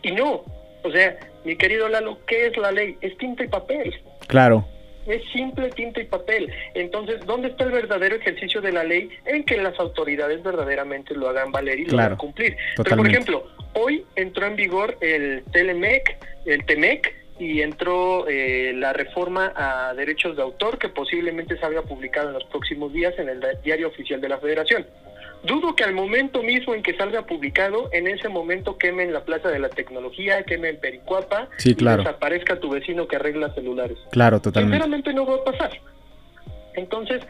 [0.01, 0.43] Y no,
[0.83, 2.97] o sea, mi querido Lalo, ¿qué es la ley?
[3.01, 3.95] Es tinta y papel
[4.27, 4.65] Claro.
[5.08, 6.52] Es simple tinta y papel.
[6.74, 9.10] Entonces, ¿dónde está el verdadero ejercicio de la ley?
[9.26, 12.58] En que las autoridades verdaderamente lo hagan valer y lo Claro, hagan cumplir.
[12.76, 18.93] Pero, por ejemplo, hoy entró en vigor el Telemec, el TEMEC, y entró eh, la
[18.93, 23.43] reforma a derechos de autor que posiblemente salga publicada en los próximos días en el
[23.63, 24.86] diario oficial de la Federación.
[25.43, 29.50] Dudo que al momento mismo en que salga publicado, en ese momento quemen la Plaza
[29.50, 32.02] de la Tecnología, quemen Pericuapa Sí, claro.
[32.02, 33.97] y desaparezca tu vecino que arregla celulares.
[34.12, 34.78] Claro, totalmente.
[34.78, 35.80] Sinceramente no va a pasar.
[36.76, 37.21] Entonces,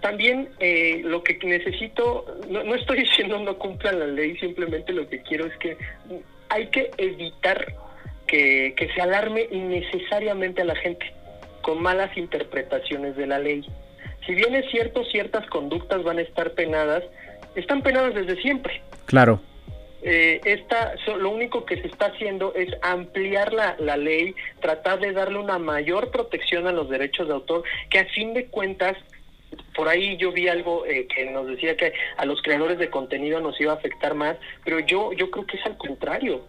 [0.00, 5.08] también eh, lo que necesito, no, no estoy diciendo no cumplan la ley, simplemente lo
[5.08, 5.76] que quiero es que
[6.48, 7.74] hay que evitar
[8.26, 11.12] que, que se alarme innecesariamente a la gente
[11.62, 13.66] con malas interpretaciones de la ley.
[14.26, 17.02] Si bien es cierto, ciertas conductas van a estar penadas,
[17.60, 19.40] están penadas desde siempre Claro.
[20.02, 25.00] eh, esta, so- lo único que se está haciendo es ampliar la, la ley, tratar
[25.00, 28.96] de darle una mayor protección a los derechos de autor, que a fin de cuentas,
[29.74, 33.40] por ahí yo vi algo eh, que nos decía que a los creadores de contenido
[33.40, 36.42] nos iba a afectar más, pero yo, yo creo que es al contrario.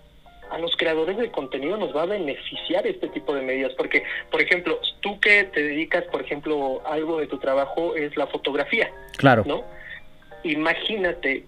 [0.52, 4.42] A los creadores de contenido nos va a beneficiar este tipo de medidas, porque, por
[4.42, 8.90] ejemplo, tú que te dedicas, por ejemplo, algo de tu trabajo es la fotografía.
[9.18, 9.44] Claro.
[9.46, 9.64] ¿no?
[10.44, 11.46] Imagínate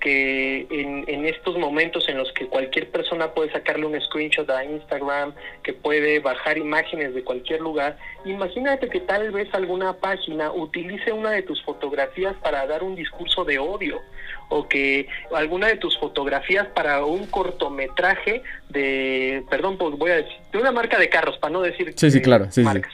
[0.00, 4.64] que en, en estos momentos en los que cualquier persona puede sacarle un screenshot a
[4.64, 11.12] Instagram, que puede bajar imágenes de cualquier lugar, imagínate que tal vez alguna página utilice
[11.12, 14.00] una de tus fotografías para dar un discurso de odio
[14.48, 20.36] o que alguna de tus fotografías para un cortometraje de, perdón, pues voy a decir,
[20.52, 22.62] de una marca de carros, para no decir Sí, sí, claro, sí, sí.
[22.62, 22.92] marcas,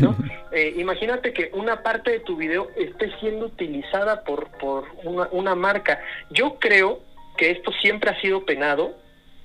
[0.00, 0.16] ¿no?
[0.52, 5.54] Eh, imagínate que una parte de tu video esté siendo utilizada por, por una, una
[5.54, 6.00] marca.
[6.30, 7.00] Yo creo
[7.36, 8.96] que esto siempre ha sido penado,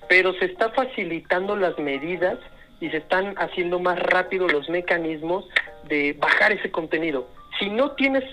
[0.07, 2.37] pero se está facilitando las medidas
[2.79, 5.45] y se están haciendo más rápido los mecanismos
[5.89, 7.27] de bajar ese contenido.
[7.59, 8.23] Si no tienes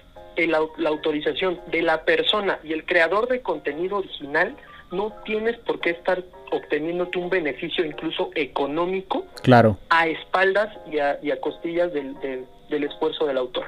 [0.44, 4.54] el la autorización de la persona y el creador de contenido original,
[4.90, 9.76] no tienes por qué estar obteniéndote un beneficio incluso económico Claro.
[9.90, 13.66] a espaldas y a, y a costillas del, del, del esfuerzo del autor.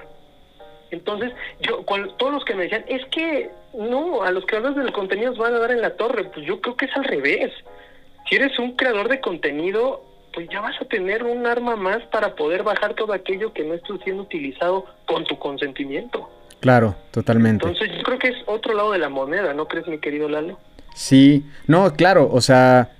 [0.90, 4.92] Entonces, yo, con todos los que me decían, es que no, a los creadores de
[4.92, 7.52] contenidos van a dar en la torre, pues yo creo que es al revés.
[8.28, 10.02] Si eres un creador de contenido,
[10.32, 13.74] pues ya vas a tener un arma más para poder bajar todo aquello que no
[13.74, 16.28] esté siendo utilizado con tu consentimiento.
[16.60, 17.66] Claro, totalmente.
[17.66, 20.58] Entonces, yo creo que es otro lado de la moneda, ¿no crees, mi querido Lalo?
[20.94, 22.90] Sí, no, claro, o sea,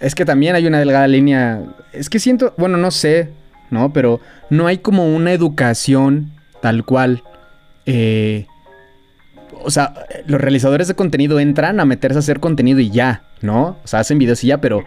[0.00, 3.30] es que también hay una delgada línea, es que siento, bueno, no sé,
[3.70, 3.92] ¿no?
[3.92, 7.22] Pero no hay como una educación tal cual.
[7.86, 8.46] eh,
[9.62, 9.92] o sea,
[10.26, 13.76] los realizadores de contenido entran a meterse a hacer contenido y ya, ¿no?
[13.84, 14.82] O sea, hacen videos y ya, pero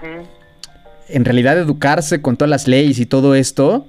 [1.09, 3.85] en realidad educarse con todas las leyes y todo esto,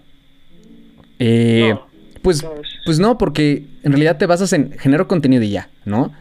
[1.18, 1.87] eh, No.
[2.22, 2.46] pues,
[2.85, 6.12] pues no, porque en realidad te basas en genero contenido y ya, ¿no?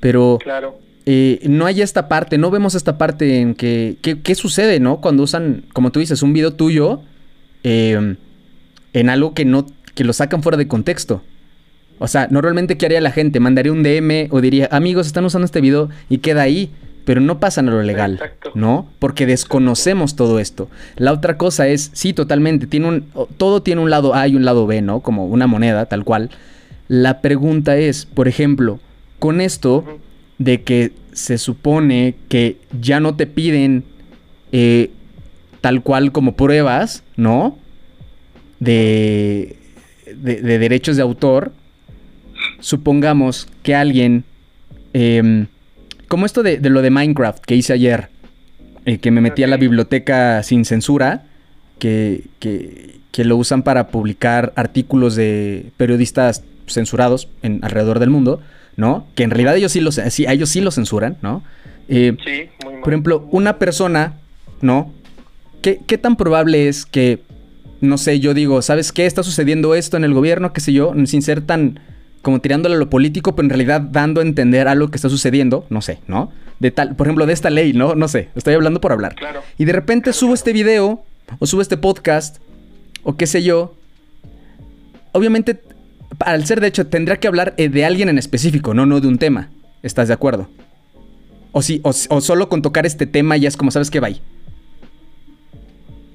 [0.00, 0.78] Pero Claro.
[1.06, 5.00] eh, no hay esta parte, no vemos esta parte en que, ¿qué, sucede, no?
[5.00, 7.00] Cuando usan, como tú dices, un video tuyo
[7.64, 8.16] eh,
[8.92, 11.22] en algo que no, que lo sacan fuera de contexto.
[11.98, 13.38] O sea, normalmente, ¿qué haría la gente?
[13.38, 16.70] Mandaría un DM o diría, amigos, están usando este video y queda ahí,
[17.04, 18.50] pero no pasan a lo legal, Exacto.
[18.54, 18.88] ¿no?
[18.98, 20.68] Porque desconocemos todo esto.
[20.96, 23.04] La otra cosa es, sí, totalmente, tiene un,
[23.36, 25.00] todo tiene un lado A y un lado B, ¿no?
[25.00, 26.30] Como una moneda, tal cual.
[26.92, 28.78] La pregunta es, por ejemplo,
[29.18, 29.98] con esto
[30.36, 33.84] de que se supone que ya no te piden
[34.52, 34.90] eh,
[35.62, 37.56] tal cual como pruebas, ¿no?
[38.60, 39.56] De,
[40.14, 41.54] de, derechos de autor,
[42.60, 44.24] supongamos que alguien,
[44.92, 45.46] em,
[46.08, 48.10] como esto de, lo de Minecraft que hice ayer,
[48.84, 51.24] eh, que me metí a la biblioteca sin censura,
[51.78, 58.40] que, que, que, lo usan para publicar artículos de periodistas censurados en, alrededor del mundo,
[58.76, 59.06] ¿no?
[59.14, 61.42] Que en realidad ellos sí los, sí, ellos sí lo censuran, ¿no?
[61.88, 64.14] Eh, sí, muy Por ejemplo, una persona,
[64.60, 64.92] ¿no?
[65.60, 67.20] ¿Qué, ¿Qué tan probable es que,
[67.80, 69.06] no sé, yo digo, ¿sabes qué?
[69.06, 71.80] Está sucediendo esto en el gobierno, qué sé yo, sin ser tan
[72.22, 75.66] como tirándole a lo político, pero en realidad dando a entender algo que está sucediendo,
[75.68, 76.32] no sé, ¿no?
[76.60, 77.96] De tal, por ejemplo, de esta ley, ¿no?
[77.96, 79.16] No sé, estoy hablando por hablar.
[79.16, 79.42] Claro.
[79.58, 81.04] Y de repente subo este video,
[81.40, 82.38] o subo este podcast,
[83.02, 83.74] o qué sé yo.
[85.10, 85.60] Obviamente
[86.20, 89.08] al ser de hecho, tendría que hablar eh, de alguien en específico, no, no de
[89.08, 89.50] un tema.
[89.82, 90.48] ¿Estás de acuerdo?
[91.52, 94.08] O sí, o, solo con tocar este tema ya es como sabes que va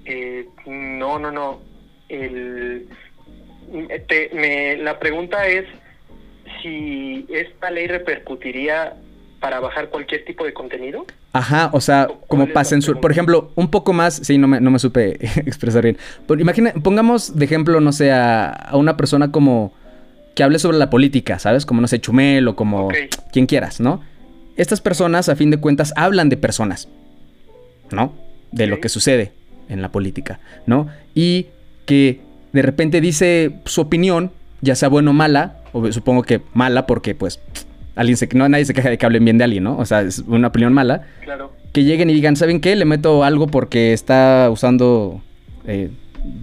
[0.05, 1.59] eh, no, no, no.
[4.83, 5.65] la pregunta es
[6.61, 8.95] si esta ley repercutiría
[9.39, 11.05] para bajar cualquier tipo de contenido.
[11.33, 12.99] Ajá, o sea, como para censurar.
[12.99, 15.97] Por ejemplo, un poco más, sí, no me, no me supe expresar bien.
[16.39, 19.73] imagina, pongamos de ejemplo, no sé, a una persona como
[20.37, 21.65] que hable sobre la política, ¿sabes?
[21.65, 22.89] Como, no sé, Chumel o como
[23.33, 24.01] quien quieras, ¿no?
[24.55, 26.87] Estas personas, a fin de cuentas, hablan de personas,
[27.89, 28.13] ¿no?
[28.51, 29.31] De lo que sucede
[29.67, 30.89] en la política, ¿no?
[31.15, 31.47] Y
[31.87, 32.21] que
[32.53, 37.15] de repente dice su opinión, ya sea buena o mala, o supongo que mala porque,
[37.15, 37.39] pues,
[37.95, 39.75] alguien se, no, nadie se queja de que hablen bien de alguien, ¿no?
[39.79, 41.07] O sea, es una opinión mala.
[41.23, 41.51] Claro.
[41.73, 42.75] Que lleguen y digan, ¿saben qué?
[42.75, 45.19] Le meto algo porque está usando
[45.65, 45.89] eh,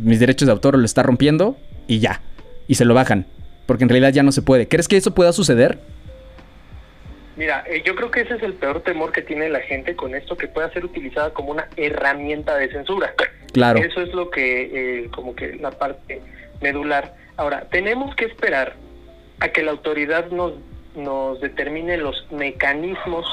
[0.03, 2.23] mis derechos de autor o lo está rompiendo y ya.
[2.67, 3.27] Y se lo bajan
[3.67, 4.69] porque en realidad ya no se puede.
[4.69, 5.79] ¿Crees que eso pueda suceder?
[7.37, 10.15] Mira, eh, yo creo que ese es el peor temor que tiene la gente con
[10.15, 13.13] esto, que pueda ser utilizada como una herramienta de censura.
[13.53, 13.81] Claro.
[13.81, 16.21] Eso es lo que, eh, como que la parte
[16.61, 17.15] medular.
[17.37, 18.77] Ahora, tenemos que esperar
[19.41, 20.55] a que la autoridad nos,
[20.95, 23.27] nos determine los mecanismos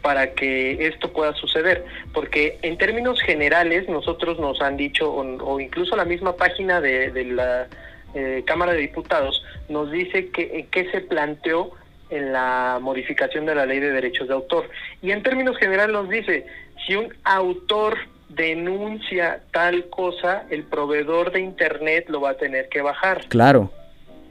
[0.00, 5.96] para que esto pueda suceder, porque en términos generales nosotros nos han dicho, o, incluso
[5.96, 7.68] la misma página de, de la
[8.14, 11.72] eh, Cámara de Diputados nos dice que, que se planteó
[12.10, 14.68] en la modificación de la ley de derechos de autor.
[15.02, 16.46] Y en términos generales nos dice,
[16.86, 17.96] si un autor
[18.28, 23.26] denuncia tal cosa, el proveedor de Internet lo va a tener que bajar.
[23.28, 23.70] Claro.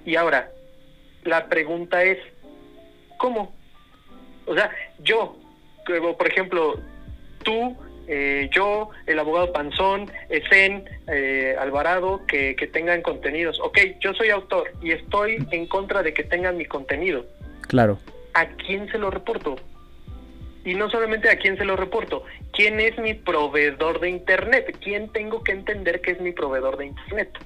[0.05, 0.49] Y ahora,
[1.23, 2.17] la pregunta es,
[3.17, 3.53] ¿cómo?
[4.45, 4.69] O sea,
[4.99, 5.37] yo,
[6.17, 6.79] por ejemplo,
[7.43, 7.75] tú
[8.07, 13.59] eh, yo, el abogado Panzón, Esen, eh, Alvarado, que, que tengan contenidos.
[13.59, 17.25] Ok, yo soy autor y estoy en contra de que tengan mi contenido.
[17.67, 17.99] Claro.
[18.33, 19.55] ¿A quién se lo reporto?
[20.65, 24.77] Y no solamente a quién se lo reporto, ¿quién es mi proveedor de Internet?
[24.81, 27.37] ¿Quién tengo que entender que es mi proveedor de Internet?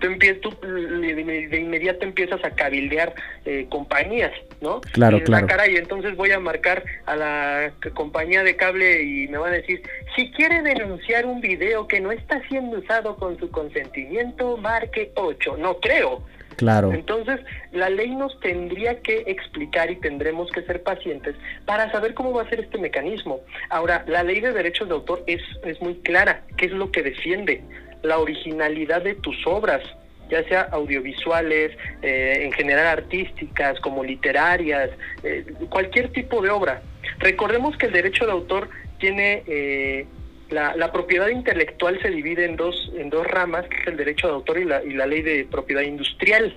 [0.00, 4.80] Tú, empiezas, tú de inmediato empiezas a cabildear eh, compañías, ¿no?
[4.92, 5.46] Claro, y, claro.
[5.70, 9.82] y entonces voy a marcar a la compañía de cable y me van a decir,
[10.16, 15.56] si quiere denunciar un video que no está siendo usado con su consentimiento, marque 8.
[15.58, 16.22] No creo.
[16.56, 16.92] Claro.
[16.92, 17.40] Entonces,
[17.72, 21.34] la ley nos tendría que explicar y tendremos que ser pacientes
[21.64, 23.40] para saber cómo va a ser este mecanismo.
[23.70, 26.42] Ahora, la ley de derechos de autor es, es muy clara.
[26.58, 27.62] ¿Qué es lo que defiende?
[28.02, 29.82] La originalidad de tus obras,
[30.30, 34.90] ya sea audiovisuales, eh, en general artísticas, como literarias,
[35.22, 36.82] eh, cualquier tipo de obra.
[37.18, 40.06] Recordemos que el derecho de autor tiene eh,
[40.50, 44.28] la, la, propiedad intelectual se divide en dos en dos ramas, que es el derecho
[44.28, 46.56] de autor y la, y la ley de propiedad industrial.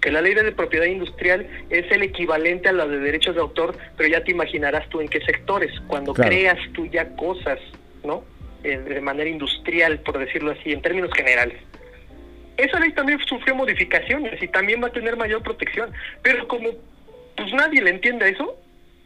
[0.00, 3.76] Que la ley de propiedad industrial es el equivalente a la de derechos de autor,
[3.96, 7.58] pero ya te imaginarás tú en qué sectores, cuando creas tú ya cosas,
[8.04, 8.22] ¿no?
[8.62, 11.58] De manera industrial, por decirlo así, en términos generales.
[12.56, 15.92] Esa ley también sufrió modificaciones y también va a tener mayor protección,
[16.22, 16.70] pero como
[17.36, 18.56] pues nadie le entiende eso,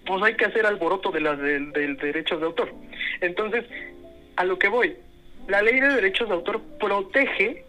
[0.06, 2.72] pues hay que hacer alboroto de las del, del derechos de autor.
[3.20, 3.64] Entonces,
[4.36, 4.96] a lo que voy,
[5.48, 7.64] la ley de derechos de autor protege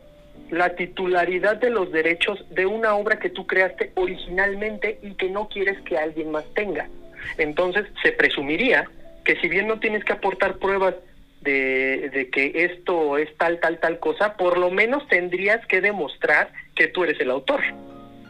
[0.52, 5.48] la titularidad de los derechos de una obra que tú creaste originalmente y que no
[5.48, 6.90] quieres que alguien más tenga.
[7.38, 8.90] Entonces, se presumiría
[9.24, 10.96] que si bien no tienes que aportar pruebas
[11.42, 16.88] de, que esto es tal, tal, tal cosa, por lo menos tendrías que demostrar que
[16.88, 17.62] tú eres el autor.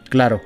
[0.08, 0.40] Claro.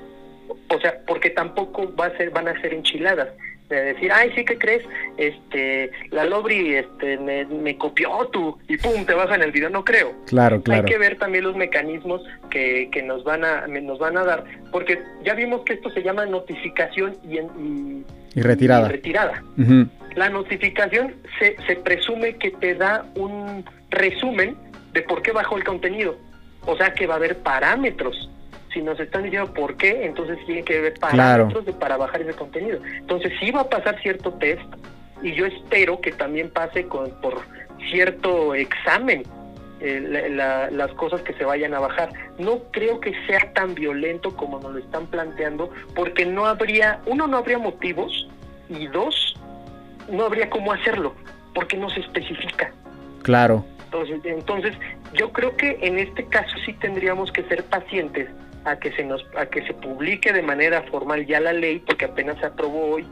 [0.68, 3.28] O sea, porque tampoco va a ser, van a ser enchiladas.
[3.68, 4.82] De decir, ay, sí, ¿qué crees?
[5.16, 9.70] Este, la Lobri este, me, copió tú y pum, te bajan el video.
[9.70, 10.12] No creo.
[10.26, 10.84] Claro, claro.
[10.84, 14.44] Hay que ver también los mecanismos que, que nos, van a, nos van a dar,
[14.70, 17.38] porque ya vimos que esto se llama notificación y,
[18.38, 18.88] y, retirada.
[18.88, 19.42] retirada.
[20.14, 24.56] La notificación se, se presume que te da un resumen
[24.92, 26.16] de por qué bajó el contenido.
[26.66, 28.30] O sea que va a haber parámetros
[28.76, 32.78] si nos están diciendo por qué, entonces tiene que haber parámetros para bajar ese contenido.
[32.84, 34.60] Entonces sí va a pasar cierto test
[35.22, 37.40] y yo espero que también pase con, por
[37.90, 39.22] cierto examen
[39.80, 42.10] eh, las cosas que se vayan a bajar.
[42.38, 47.26] No creo que sea tan violento como nos lo están planteando, porque no habría, uno,
[47.26, 48.28] no habría motivos
[48.68, 49.36] y dos,
[50.10, 51.14] no habría cómo hacerlo,
[51.54, 52.70] porque no se especifica.
[53.22, 53.64] Claro.
[53.86, 54.76] Entonces, entonces,
[55.14, 58.28] yo creo que en este caso sí tendríamos que ser pacientes
[58.66, 62.04] a que se nos a que se publique de manera formal ya la ley porque
[62.04, 63.06] apenas se aprobó hoy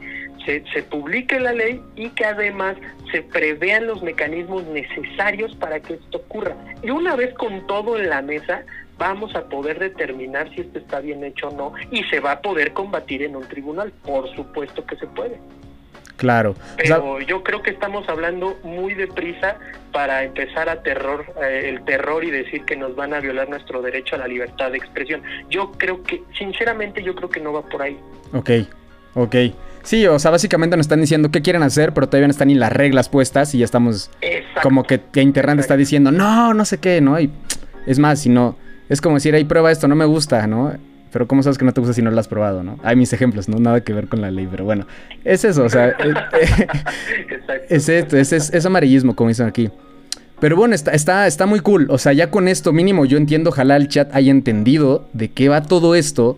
[0.45, 2.77] se, se publique la ley y que además
[3.11, 6.55] se prevean los mecanismos necesarios para que esto ocurra.
[6.83, 8.63] Y una vez con todo en la mesa
[8.97, 12.41] vamos a poder determinar si esto está bien hecho o no y se va a
[12.41, 13.91] poder combatir en un tribunal.
[14.03, 15.39] Por supuesto que se puede
[16.17, 16.55] Claro.
[16.77, 19.57] Pero yo creo que estamos hablando muy deprisa
[19.91, 23.81] para empezar a terror, eh, el terror y decir que nos van a violar nuestro
[23.81, 25.23] derecho a la libertad de expresión.
[25.49, 27.97] Yo creo que, sinceramente, yo creo que no va por ahí.
[28.33, 28.49] Ok,
[29.15, 29.35] ok.
[29.83, 32.55] Sí, o sea, básicamente nos están diciendo qué quieren hacer, pero todavía no están ni
[32.55, 34.09] las reglas puestas y ya estamos
[34.63, 37.19] como que, que Internet está diciendo, no, no sé qué, ¿no?
[37.19, 37.31] Y
[37.85, 38.57] es más, si no,
[38.89, 40.73] es como decir, ahí prueba esto, no me gusta, ¿no?
[41.15, 42.77] Pero ¿cómo sabes que no te gusta si no lo has probado, no?
[42.83, 44.85] Hay mis ejemplos, no nada que ver con la ley, pero bueno,
[45.23, 45.95] es eso, o sea,
[47.69, 49.69] es, esto, es, es, amarillismo, como dicen aquí.
[50.41, 51.87] Pero bueno, está, está, está muy cool.
[51.89, 55.47] O sea, ya con esto mínimo yo entiendo, ojalá el chat haya entendido de qué
[55.47, 56.37] va todo esto.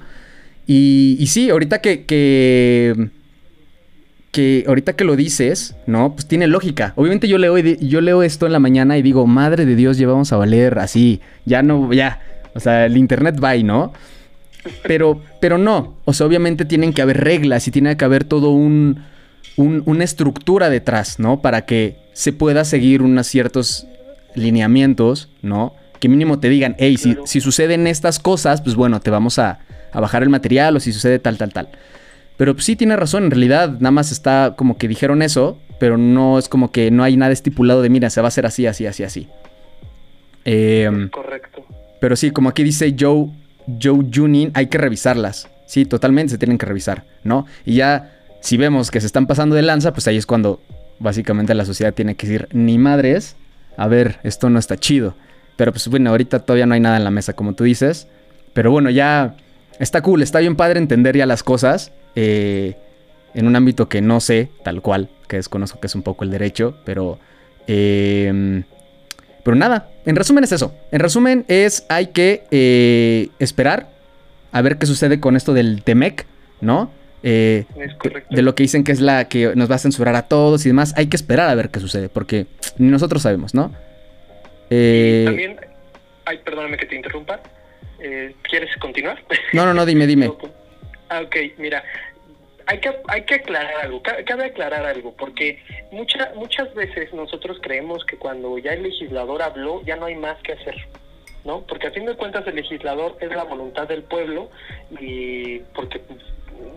[0.67, 3.09] Y, y sí, ahorita que, que,
[4.31, 6.13] que, ahorita que lo dices, ¿no?
[6.13, 6.93] Pues tiene lógica.
[6.97, 10.31] Obviamente yo leo, yo leo esto en la mañana y digo, madre de Dios, llevamos
[10.33, 11.19] a valer así.
[11.45, 12.21] Ya no, ya.
[12.53, 13.91] O sea, el internet va, ¿no?
[14.83, 15.97] Pero, pero no.
[16.05, 19.03] O sea, obviamente tienen que haber reglas y tiene que haber todo un,
[19.57, 21.41] una estructura detrás, ¿no?
[21.41, 23.87] Para que se pueda seguir unos ciertos
[24.35, 25.73] lineamientos, ¿no?
[25.99, 29.59] Que mínimo te digan, hey, si, si, suceden estas cosas, pues bueno, te vamos a,
[29.91, 31.69] a, bajar el material o si sucede tal, tal, tal.
[32.37, 35.97] Pero pues, sí tiene razón, en realidad nada más está como que dijeron eso, pero
[35.97, 38.67] no es como que no hay nada estipulado de, mira, se va a hacer así,
[38.67, 39.27] así, así, así.
[40.45, 41.65] Eh, Correcto.
[41.99, 43.29] Pero sí, como aquí dice Joe
[43.81, 45.49] Joe Junin, hay que revisarlas.
[45.65, 47.45] Sí, totalmente se tienen que revisar, ¿no?
[47.65, 50.61] Y ya, si vemos que se están pasando de lanza, pues ahí es cuando
[50.99, 53.35] básicamente la sociedad tiene que decir, ni madres,
[53.75, 55.15] a ver, esto no está chido.
[55.57, 58.07] Pero pues bueno, ahorita todavía no hay nada en la mesa, como tú dices.
[58.53, 59.35] Pero bueno, ya
[59.79, 62.75] está cool, está bien padre entender ya las cosas eh,
[63.33, 66.31] en un ámbito que no sé, tal cual, que desconozco que es un poco el
[66.31, 67.19] derecho, pero...
[67.67, 68.63] Eh,
[69.43, 70.73] pero nada, en resumen es eso.
[70.93, 73.89] En resumen es hay que eh, esperar
[74.53, 76.25] a ver qué sucede con esto del Temec,
[76.61, 76.89] ¿no?
[77.23, 77.91] Eh, es.
[78.29, 80.69] De lo que dicen que es la que nos va a censurar a todos y
[80.69, 80.93] demás.
[80.95, 82.47] Hay que esperar a ver qué sucede, porque
[82.77, 83.73] ni nosotros sabemos, ¿no?
[84.69, 85.57] Eh, también,
[86.23, 87.41] ay, perdóname que te interrumpa.
[88.49, 89.21] ¿Quieres continuar?
[89.51, 90.31] No, no, no, dime, dime.
[91.09, 91.83] ah, ok, mira,
[92.67, 95.59] hay que, hay que aclarar algo, cabe aclarar algo, porque
[95.91, 100.37] mucha, muchas veces nosotros creemos que cuando ya el legislador habló, ya no hay más
[100.43, 100.75] que hacer.
[101.45, 101.61] ¿no?
[101.61, 104.49] Porque a fin de cuentas el legislador es la voluntad del pueblo
[104.99, 106.01] y porque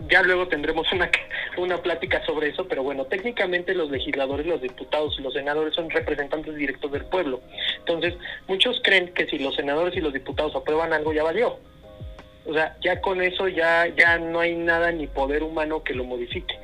[0.09, 1.09] ya luego tendremos una,
[1.57, 5.89] una plática sobre eso, pero bueno, técnicamente los legisladores, los diputados y los senadores son
[5.89, 7.41] representantes directos del pueblo.
[7.79, 8.13] Entonces,
[8.47, 11.59] muchos creen que si los senadores y los diputados aprueban algo ya valió.
[12.45, 16.03] O sea, ya con eso ya, ya no hay nada ni poder humano que lo
[16.03, 16.55] modifique.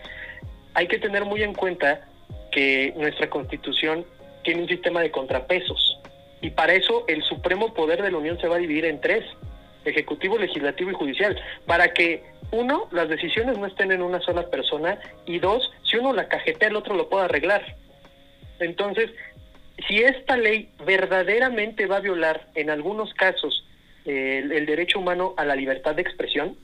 [0.73, 2.07] Hay que tener muy en cuenta
[2.51, 4.05] que nuestra constitución
[4.43, 5.99] tiene un sistema de contrapesos
[6.41, 9.25] y para eso el supremo poder de la Unión se va a dividir en tres,
[9.85, 14.99] ejecutivo, legislativo y judicial, para que uno, las decisiones no estén en una sola persona
[15.25, 17.75] y dos, si uno la cajetea el otro lo pueda arreglar.
[18.59, 19.11] Entonces,
[19.87, 23.66] si esta ley verdaderamente va a violar en algunos casos
[24.07, 26.55] el, derecho humano a la libertad de expresión,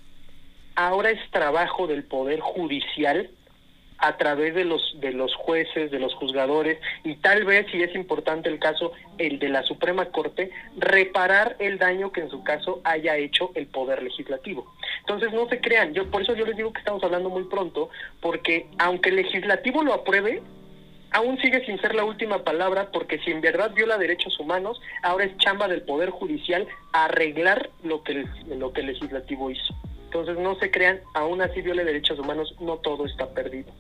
[0.76, 3.30] ahora es trabajo del Poder Judicial
[4.00, 7.94] a través de los de los jueces, de los juzgadores y tal vez si es
[7.96, 12.82] importante el caso el de la Suprema Corte reparar el daño que en su caso
[12.84, 14.74] haya hecho el poder legislativo.
[15.02, 17.90] Entonces no se crean, yo por eso yo les digo que estamos hablando muy pronto
[18.20, 20.42] porque aunque el legislativo lo apruebe,
[21.14, 25.26] aún sigue sin ser la última palabra porque si en verdad viola derechos humanos, ahora
[25.26, 29.74] es chamba del Poder Judicial arreglar lo que el, lo que el legislativo hizo.
[30.06, 33.72] Entonces no se crean, aún así viole derechos humanos, no todo está perdido.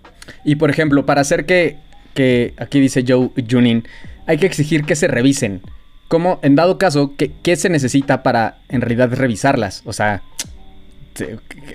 [0.43, 1.77] Y por ejemplo, para hacer que,
[2.15, 3.88] que aquí dice Joe Junin,
[4.25, 5.61] hay que exigir que se revisen.
[6.07, 9.84] ¿Cómo, en dado caso, qué, qué se necesita para en realidad revisarlas?
[9.86, 10.21] O sea,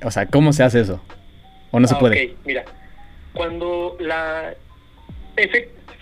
[0.05, 1.01] o sea, ¿cómo se hace eso?
[1.71, 2.35] ¿O no se ah, puede?
[2.45, 2.65] mira,
[3.35, 4.55] cuando la...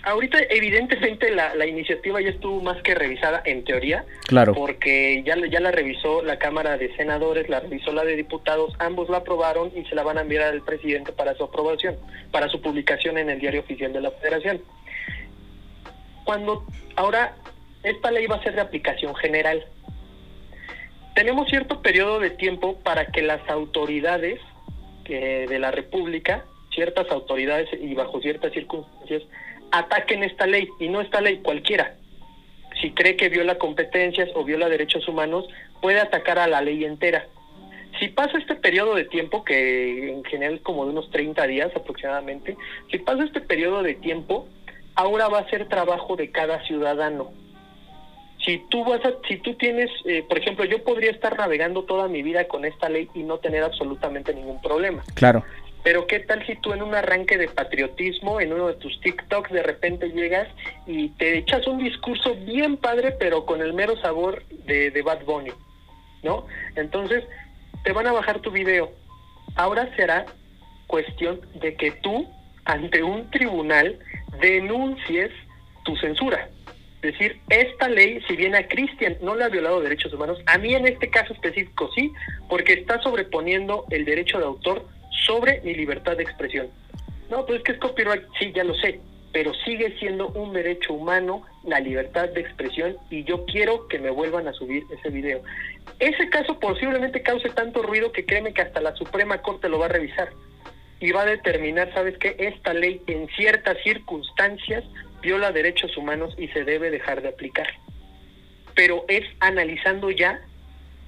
[0.03, 4.05] ahorita evidentemente la, iniciativa ya estuvo más que revisada en teoría.
[4.27, 4.53] Claro.
[4.53, 9.09] Porque ya, ya la revisó la Cámara de Senadores, la revisó la de Diputados, ambos
[9.09, 11.97] la aprobaron y se la van a enviar al presidente para su aprobación,
[12.31, 14.61] para su publicación en el diario oficial de la Federación.
[16.23, 16.65] Cuando
[16.95, 17.35] ahora
[17.83, 19.65] esta ley va a ser de aplicación general.
[21.15, 24.39] Tenemos cierto periodo de tiempo para que las autoridades
[25.07, 26.43] de la República,
[26.77, 29.23] ciertas autoridades y bajo ciertas circunstancias,
[29.71, 31.95] ataquen esta ley, y no esta ley cualquiera.
[32.79, 35.47] Si cree que viola competencias o viola derechos humanos,
[35.81, 37.25] puede atacar a la ley entera.
[37.99, 41.71] Si pasa este periodo de tiempo, que en general es como de unos 30 días
[41.75, 42.55] aproximadamente,
[42.91, 44.47] si pasa este periodo de tiempo,
[44.93, 47.31] ahora va a ser trabajo de cada ciudadano
[48.47, 52.07] si tú vas a, si tú tienes, eh, por ejemplo, yo podría estar navegando toda
[52.07, 55.03] mi vida con esta ley y no tener absolutamente ningún problema.
[55.15, 55.43] Claro.
[55.87, 59.53] Pero qué tal si tú en un arranque de patriotismo, en uno de tus TikToks,
[59.53, 60.49] de repente llegas
[60.85, 65.53] y te echas un discurso bien padre, pero con el mero sabor de, Bad Bunny,
[66.23, 66.45] ¿no?
[66.75, 67.23] Entonces,
[67.85, 68.91] te van a bajar tu video.
[69.55, 70.25] Ahora será
[70.87, 72.27] cuestión de que tú,
[72.65, 73.97] ante un tribunal,
[74.41, 75.31] denuncies
[75.85, 76.49] tu censura
[77.01, 80.73] decir, esta ley, si bien a Cristian no le ha violado derechos humanos, a mí
[80.73, 82.11] en este caso específico sí,
[82.49, 84.85] porque está sobreponiendo el derecho de autor
[85.25, 86.69] sobre mi libertad de expresión.
[87.29, 89.01] No, pues es que es copyright, sí, ya lo sé,
[89.33, 94.09] pero sigue siendo un derecho humano la libertad de expresión y yo quiero que me
[94.09, 95.41] vuelvan a subir ese video.
[95.99, 99.85] Ese caso posiblemente cause tanto ruido que créeme que hasta la Suprema Corte lo va
[99.85, 100.29] a revisar
[100.99, 102.35] y va a determinar, ¿sabes qué?
[102.39, 104.83] Esta ley en ciertas circunstancias
[105.21, 107.67] viola derechos humanos y se debe dejar de aplicar.
[108.75, 110.39] Pero es analizando ya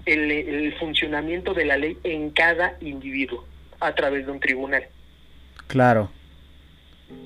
[0.06, 3.46] el, funcionamiento de la ley en cada individuo
[3.80, 4.84] a través de un tribunal.
[5.68, 6.10] Claro.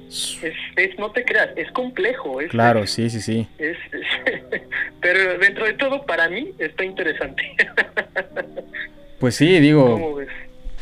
[0.10, 2.40] Es, no te creas, es complejo.
[2.40, 3.48] Es, claro, sí, sí, sí.
[5.02, 7.44] pero dentro de todo, para mí, está interesante.
[9.20, 10.20] pues sí, digo.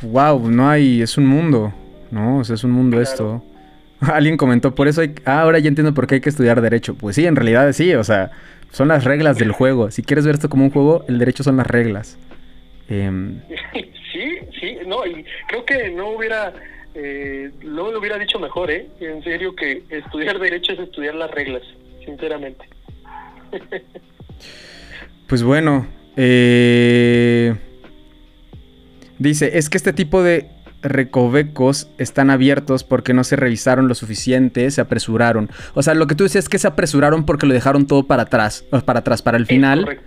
[0.02, 1.74] Wow, no hay, es un mundo,
[2.10, 2.42] ¿no?
[2.42, 3.44] es un mundo esto.
[4.02, 5.14] Alguien comentó, por eso hay...
[5.26, 6.96] Ah, ahora ya entiendo por qué hay que estudiar derecho.
[6.96, 8.32] Pues sí, en realidad sí, o sea,
[8.72, 9.92] son las reglas del juego.
[9.92, 12.18] Si quieres ver esto como un juego, el derecho son las reglas.
[12.90, 13.42] Em,
[14.92, 16.54] no, y creo que no hubiera...
[16.94, 18.86] Eh, no lo hubiera dicho mejor, ¿eh?
[19.00, 21.64] En serio que estudiar derecho es estudiar las reglas,
[22.06, 22.66] sinceramente.
[25.28, 25.88] pues bueno,
[26.18, 27.56] eh...
[29.20, 30.50] dice, es que este tipo de
[30.82, 35.50] recovecos están abiertos porque no se revisaron lo suficiente, se apresuraron.
[35.74, 38.24] O sea, lo que tú dices es que se apresuraron porque lo dejaron todo para
[38.24, 40.00] atrás, para atrás, para el final.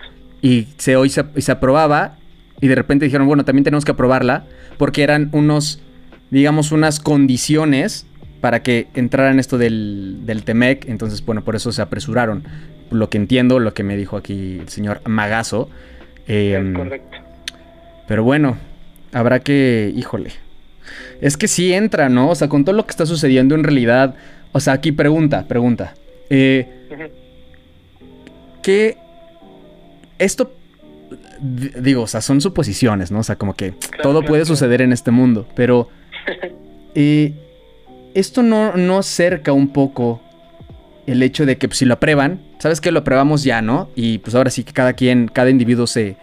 [0.43, 2.19] Y se hoy se, se, aprobaba
[2.61, 4.45] y de repente dijeron, bueno, también tenemos que aprobarla
[4.79, 5.81] porque eran unos,
[6.31, 8.07] digamos, unas condiciones
[8.41, 10.89] para que entraran esto del, del Temec.
[10.89, 12.45] Entonces, bueno, por eso se apresuraron.
[12.91, 15.69] Lo que entiendo, lo que me dijo aquí el señor Magazo.
[16.27, 17.19] Em, correcto.
[18.07, 18.59] Pero bueno,
[19.13, 20.31] habrá que, híjole,
[21.21, 22.31] es que sí entra, ¿no?
[22.31, 24.15] O sea, con todo lo que está sucediendo en realidad.
[24.53, 25.95] O sea, aquí pregunta, pregunta.
[26.31, 26.69] Eh,
[28.63, 28.97] ¿Qué.
[30.19, 30.53] Esto.
[31.41, 33.21] Digo, o sea, son suposiciones, ¿no?
[33.21, 35.47] O sea, como que todo puede suceder en este mundo.
[35.55, 35.89] Pero.
[36.97, 37.35] Eh,
[38.15, 40.23] esto no, no acerca un poco
[41.07, 43.91] el hecho de que pues, si lo aprueban, sabes que lo aprobamos ya, ¿no?
[43.95, 46.17] Y pues ahora sí que cada quien, cada individuo se,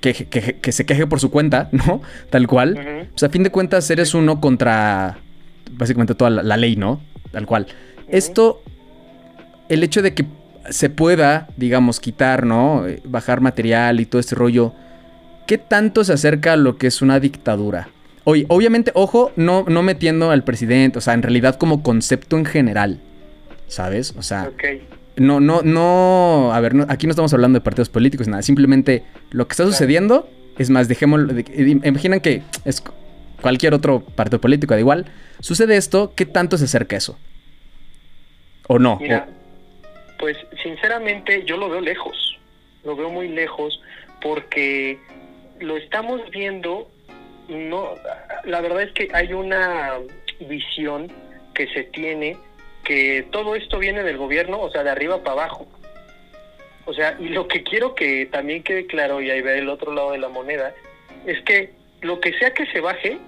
[0.00, 2.02] que, se queje por su cuenta, ¿no?
[2.30, 3.08] Tal cual.
[3.10, 5.18] Pues a fin de cuentas eres uno contra
[5.72, 7.00] básicamente toda la, ley, ¿no?
[7.30, 7.66] Tal cual.
[8.08, 8.62] Esto,
[9.68, 10.24] el hecho de que
[10.70, 12.86] se pueda, digamos, quitar, ¿no?
[12.86, 14.74] Eh, bajar material y todo este rollo,
[15.46, 17.88] ¿qué tanto se acerca a lo que es una dictadura?
[18.24, 22.44] Oye, obviamente, ojo, no, no metiendo al presidente, o sea, en realidad como concepto en
[22.44, 23.00] general,
[23.68, 24.14] ¿sabes?
[24.18, 24.50] O sea,
[25.16, 29.48] no, no, no, a ver, aquí no estamos hablando de partidos políticos, nada, simplemente lo
[29.48, 32.82] que está sucediendo, es más, dejémoslo, imaginan que es
[33.40, 35.06] cualquier otro partido político, da igual,
[35.40, 37.18] sucede esto, ¿qué tanto se acerca eso?
[38.66, 38.98] ¿O no?
[39.00, 39.28] Mira,
[40.18, 42.38] pues sinceramente yo lo veo lejos,
[42.84, 43.80] lo veo muy lejos
[44.20, 44.98] porque
[45.60, 46.90] lo estamos viendo,
[47.48, 47.94] no,
[48.44, 49.94] la verdad es que hay una
[50.40, 51.10] visión
[51.54, 52.36] que se tiene
[52.84, 55.68] que todo esto viene del gobierno, o sea, de arriba para abajo.
[56.86, 59.92] O sea, y lo que quiero que también quede claro, y ahí ve el otro
[59.92, 60.74] lado de la moneda,
[61.26, 63.18] es que lo que sea que se baje,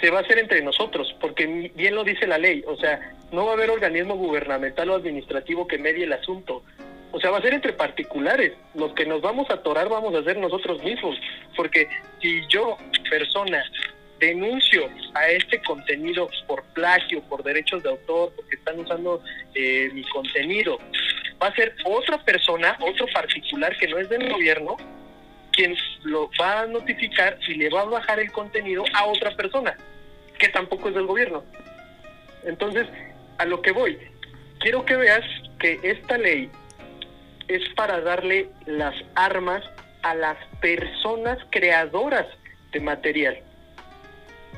[0.00, 3.44] se va a hacer entre nosotros, porque bien lo dice la ley, o sea, no
[3.44, 6.62] va a haber organismo gubernamental o administrativo que medie el asunto.
[7.10, 8.52] O sea, va a ser entre particulares.
[8.74, 11.18] Los que nos vamos a atorar vamos a ser nosotros mismos.
[11.56, 11.88] Porque
[12.20, 12.76] si yo,
[13.08, 13.64] persona,
[14.18, 19.22] denuncio a este contenido por plagio, por derechos de autor, porque están usando
[19.54, 20.78] eh, mi contenido,
[21.42, 24.76] va a ser otra persona, otro particular que no es del gobierno,
[25.58, 29.76] quien lo va a notificar y le va a bajar el contenido a otra persona,
[30.38, 31.42] que tampoco es del gobierno.
[32.44, 32.86] Entonces,
[33.38, 33.98] a lo que voy,
[34.60, 35.24] quiero que veas
[35.58, 36.48] que esta ley
[37.48, 39.64] es para darle las armas
[40.02, 42.26] a las personas creadoras
[42.70, 43.38] de material.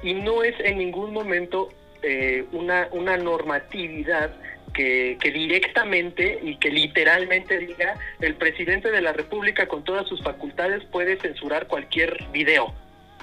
[0.02, 1.70] Y no es en ningún momento
[2.02, 4.34] eh, una normatividad
[4.72, 10.84] que, directamente y que literalmente diga el presidente de la República con todas sus facultades
[10.84, 12.74] puede censurar cualquier video,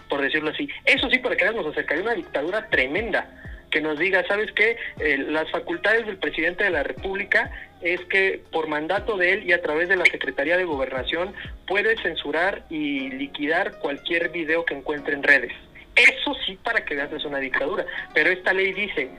[0.09, 0.69] por decirlo así.
[0.85, 3.29] Eso sí, para que nos acercaría una dictadura tremenda
[3.71, 4.77] que nos diga, ¿sabes qué?
[4.99, 9.51] Eh, las facultades del presidente de la República es que por mandato de él y
[9.51, 11.33] a través de la Secretaría de Gobernación
[11.67, 15.51] puede censurar y liquidar cualquier video que encuentre en redes.
[15.95, 19.09] Eso sí para que veas es una dictadura, pero esta ley dice,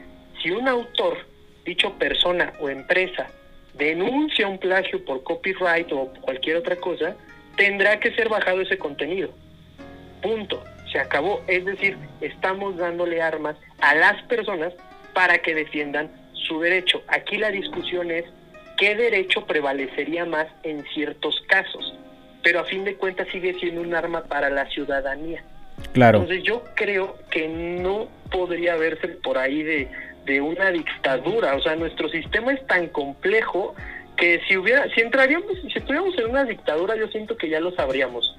[0.43, 1.18] si un autor,
[1.69, 3.27] dicho persona o empresa,
[3.75, 7.14] denuncia un plagio por copyright o cualquier otra cosa,
[7.57, 9.31] tendrá que ser bajado ese contenido.
[10.23, 11.43] Punto se acabó.
[11.47, 14.73] Es decir, estamos dándole armas a las personas
[15.12, 17.03] para que defiendan su derecho.
[17.09, 18.25] Aquí la discusión es
[18.79, 21.95] qué derecho prevalecería más en ciertos casos,
[22.43, 25.45] pero a fin de cuentas sigue siendo un arma para la ciudadanía.
[25.93, 26.21] Claro.
[26.21, 29.89] Entonces yo creo que no podría verse por ahí de,
[30.29, 31.57] de una dictadura.
[31.57, 33.74] O sea, nuestro sistema es tan complejo
[34.16, 37.72] que si hubiera, si entraríamos, si estuviéramos en una dictadura, yo siento que ya lo
[37.72, 38.37] sabríamos.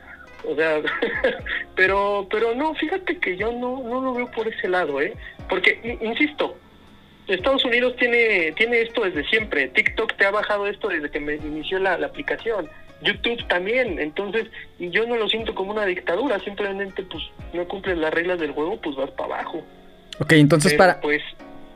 [0.47, 0.81] O sea,
[1.75, 5.13] pero pero no, fíjate que yo no, no lo veo por ese lado, ¿eh?
[5.49, 6.55] Porque, insisto,
[7.27, 9.67] Estados Unidos tiene, tiene esto desde siempre.
[9.69, 12.69] TikTok te ha bajado esto desde que me inició la, aplicación.
[13.01, 13.99] YouTube también.
[13.99, 14.47] Entonces,
[14.79, 16.39] yo no lo siento como una dictadura.
[16.39, 17.23] Simplemente, pues,
[17.53, 19.63] no cumples las reglas del juego, pues vas para abajo.
[20.19, 20.99] Ok, entonces para...
[20.99, 21.21] Pues,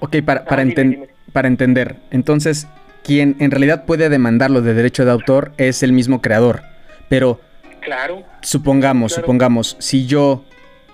[0.04, 1.96] ok, para, para, ah, para entender.
[2.12, 2.68] Entonces,
[3.04, 6.62] quien en realidad puede demandarlo de derecho de autor es el mismo creador.
[7.10, 7.40] Pero
[7.84, 8.24] Claro.
[8.42, 10.46] Supongamos, supongamos, si yo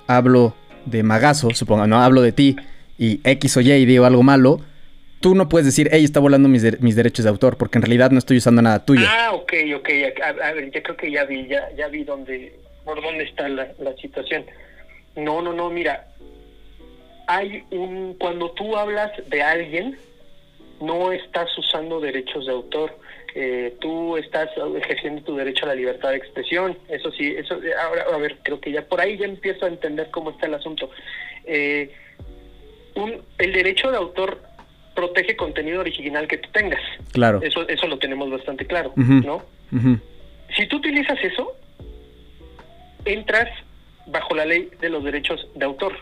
[0.08, 0.56] hablo
[0.86, 2.56] de Magazo, supongo, no hablo de ti,
[2.98, 4.60] y X o Y digo algo malo,
[5.20, 8.18] tú no puedes decir, hey, está volando mis, derechos de autor, porque en realidad no
[8.18, 9.06] estoy usando nada tuyo.
[9.08, 9.90] Ah, ok, ok.
[10.44, 12.54] A, ver, ya creo que ya vi, ya, ya vi dónde,
[12.84, 14.46] por dónde está la, la situación.
[15.16, 16.08] No, no, no, mira.
[17.30, 18.16] Hay un.
[18.20, 19.98] Cuando tú hablas de alguien,
[20.82, 22.92] no estás usando derechos de autor
[23.36, 26.78] eh, tú estás ejerciendo tu derecho a la libertad de expresión.
[26.88, 30.10] Eso sí, eso ahora a ver, creo que ya por ahí ya empiezo a entender
[30.12, 30.90] cómo está el asunto.
[31.46, 31.94] Eh,
[32.96, 34.42] un, el derecho de autor
[34.96, 36.82] protege contenido original que tú tengas.
[37.12, 37.40] Claro.
[37.42, 39.44] Eso eso lo tenemos bastante claro, ¿no?
[40.56, 41.56] Si tú utilizas eso,
[43.06, 43.50] entras
[44.08, 45.96] bajo la ley de los derechos de autor.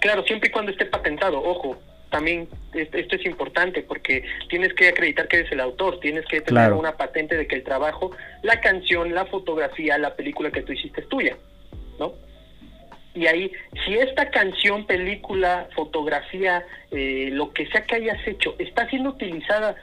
[0.00, 1.78] Claro, siempre y cuando esté patentado, ojo,
[2.12, 6.72] también esto es importante porque tienes que acreditar que eres el autor, tienes que tener
[6.74, 11.00] una patente de que el trabajo, la canción, la fotografía, la película que tú hiciste
[11.00, 11.36] es tuya,
[11.98, 12.12] ¿no?
[13.14, 13.52] Y ahí,
[13.84, 19.76] si esta canción, película, fotografía, eh, lo que sea que hayas hecho, está siendo utilizada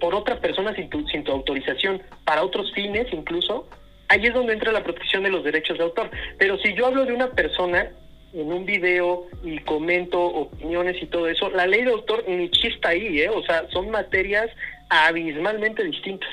[0.00, 3.68] por otra persona sin tu, sin tu autorización, para otros fines incluso,
[4.08, 6.10] ahí es donde entra la protección de los derechos de autor.
[6.38, 7.90] Pero si yo hablo de una persona
[8.32, 12.90] en un video y comento opiniones y todo eso, la ley de autor ni chista
[12.90, 13.28] ahí, ¿eh?
[13.28, 14.50] O sea, son materias
[14.88, 16.30] abismalmente distintas.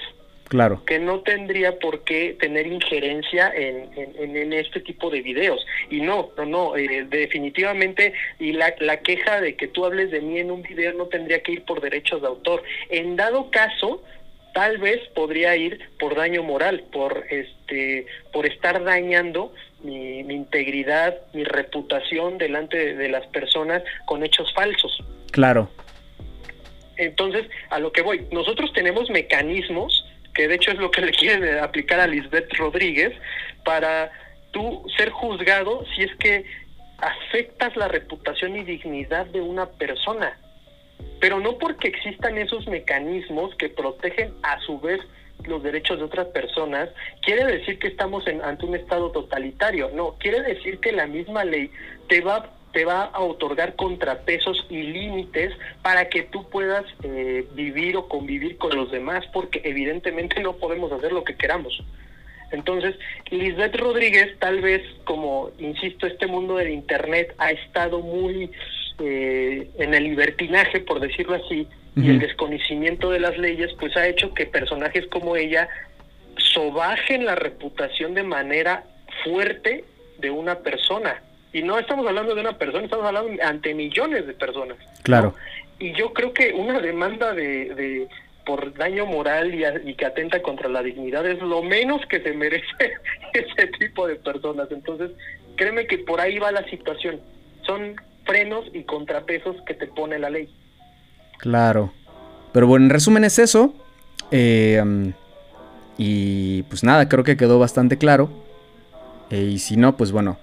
[0.50, 0.82] Claro.
[0.86, 5.64] Que no tendría por qué tener injerencia en, en, este tipo de videos.
[5.92, 10.22] Y no, no, no, eh, definitivamente, y la, la queja de que tú hables de
[10.22, 12.64] mí en un video no tendría que ir por derechos de autor.
[12.90, 14.02] En dado caso,
[14.56, 19.54] tal vez podría ir por daño moral, por este, por estar dañando
[19.84, 25.04] mi, integridad, mi reputación delante de, las personas con hechos falsos.
[25.32, 25.70] Claro.
[26.98, 31.12] Entonces, a lo que voy, nosotros tenemos mecanismos, que de hecho es lo que le
[31.12, 33.14] quieren aplicar a Lisbeth Rodríguez,
[33.64, 34.12] para
[34.52, 36.46] tú ser juzgado si es que
[36.98, 40.38] afectas la reputación y dignidad de una persona.
[41.22, 45.00] Pero no porque existan esos mecanismos que protegen a su vez
[45.46, 46.90] los derechos de otras personas,
[47.22, 49.90] quiere decir que estamos en, ante un Estado totalitario.
[49.94, 51.72] No, quiere decir que la misma ley
[52.08, 57.98] te va te va a otorgar contrapesos y límites para que tú puedas eh, vivir
[57.98, 61.84] o convivir con los demás, porque evidentemente no podemos hacer lo que queramos.
[62.52, 62.96] Entonces,
[63.30, 68.52] Lisbeth Rodríguez, tal vez, como insisto, este mundo del Internet ha estado muy
[69.00, 71.68] eh, en el libertinaje, por decirlo así,
[72.02, 75.68] y el desconocimiento de las leyes, pues ha hecho que personajes como ella
[76.38, 78.84] sobajen la reputación de manera
[79.24, 79.84] fuerte
[80.20, 81.22] de una persona.
[81.52, 84.78] Y no estamos hablando de una persona, estamos hablando ante millones de personas.
[85.04, 85.36] Claro.
[85.80, 88.08] Y yo creo que una demanda de, de
[88.46, 92.34] por daño moral y, y, que atenta contra la dignidad es lo menos que se
[92.34, 92.66] merece
[93.34, 94.70] ese tipo de personas.
[94.72, 95.12] Entonces,
[95.56, 97.20] créeme que por ahí va la situación.
[97.66, 97.96] Son
[98.26, 100.50] frenos y contrapesos que te pone la ley.
[101.40, 101.92] Claro.
[102.54, 103.74] Pero bueno, en resumen es eso.
[104.32, 105.12] Eh,
[106.02, 108.30] y pues nada, creo que quedó bastante claro.
[109.30, 110.40] Eh, y si no, pues bueno,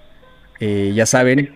[0.59, 1.55] eh, ya saben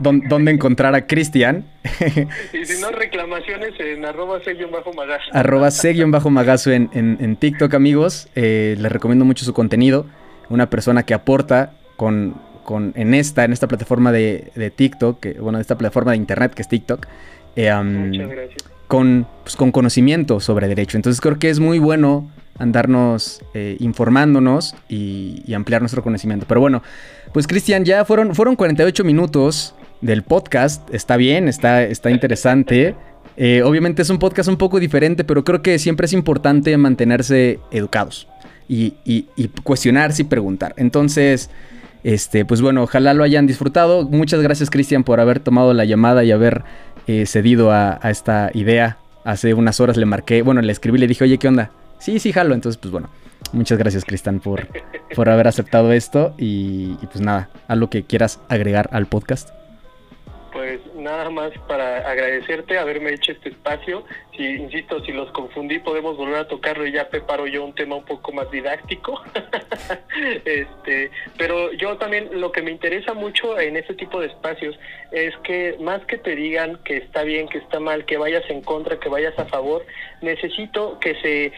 [0.00, 1.64] dónde encontrar a Cristian.
[2.52, 4.38] y si no, reclamaciones en arroba
[4.70, 5.30] bajo magazo.
[5.32, 5.70] Arroba
[6.08, 8.28] bajo magazo en, en, TikTok, amigos.
[8.34, 10.04] Eh, les recomiendo mucho su contenido.
[10.50, 12.34] Una persona que aporta con,
[12.64, 16.52] con en esta, en esta plataforma de, de TikTok, que, bueno, esta plataforma de internet
[16.52, 17.06] que es TikTok.
[17.56, 18.77] Muchas gracias.
[18.88, 20.96] Con, pues, con conocimiento sobre derecho.
[20.96, 22.28] Entonces creo que es muy bueno
[22.58, 26.46] andarnos eh, informándonos y, ampliar nuestro conocimiento.
[26.48, 26.82] Pero bueno,
[27.32, 30.92] pues Cristian, ya fueron, fueron 48 minutos del podcast.
[30.92, 32.94] Está bien, está, está interesante.
[33.36, 37.60] Eh, obviamente es un podcast un poco diferente, pero creo que siempre es importante mantenerse
[37.70, 38.26] educados
[38.68, 38.94] y,
[39.62, 40.74] cuestionarse y preguntar.
[40.76, 41.50] Entonces,
[42.04, 44.04] este, pues bueno, ojalá lo hayan disfrutado.
[44.08, 46.64] Muchas gracias, Cristian, por haber tomado la llamada y haber
[47.08, 48.98] eh, cedido a, a esta idea.
[49.24, 51.70] Hace unas horas le marqué, bueno, le escribí, le dije, oye, ¿qué onda?
[51.98, 52.54] Sí, sí, jalo.
[52.54, 53.08] Entonces, pues bueno,
[53.52, 54.68] muchas gracias, Cristian, por,
[55.16, 56.34] por haber aceptado esto.
[56.38, 59.50] Y, y pues nada, algo que quieras agregar al podcast.
[60.52, 64.04] Pues nada más para agradecerte haberme hecho este espacio.
[64.36, 67.96] Si, insisto, si los confundí, podemos volver a tocarlo y ya preparo yo un tema
[67.96, 69.22] un poco más didáctico.
[70.44, 74.78] este, pero yo también lo que me interesa mucho en este tipo de espacios
[75.10, 78.60] es que más que te digan que está bien, que está mal, que vayas en
[78.60, 79.86] contra, que vayas a favor,
[80.20, 81.52] necesito que se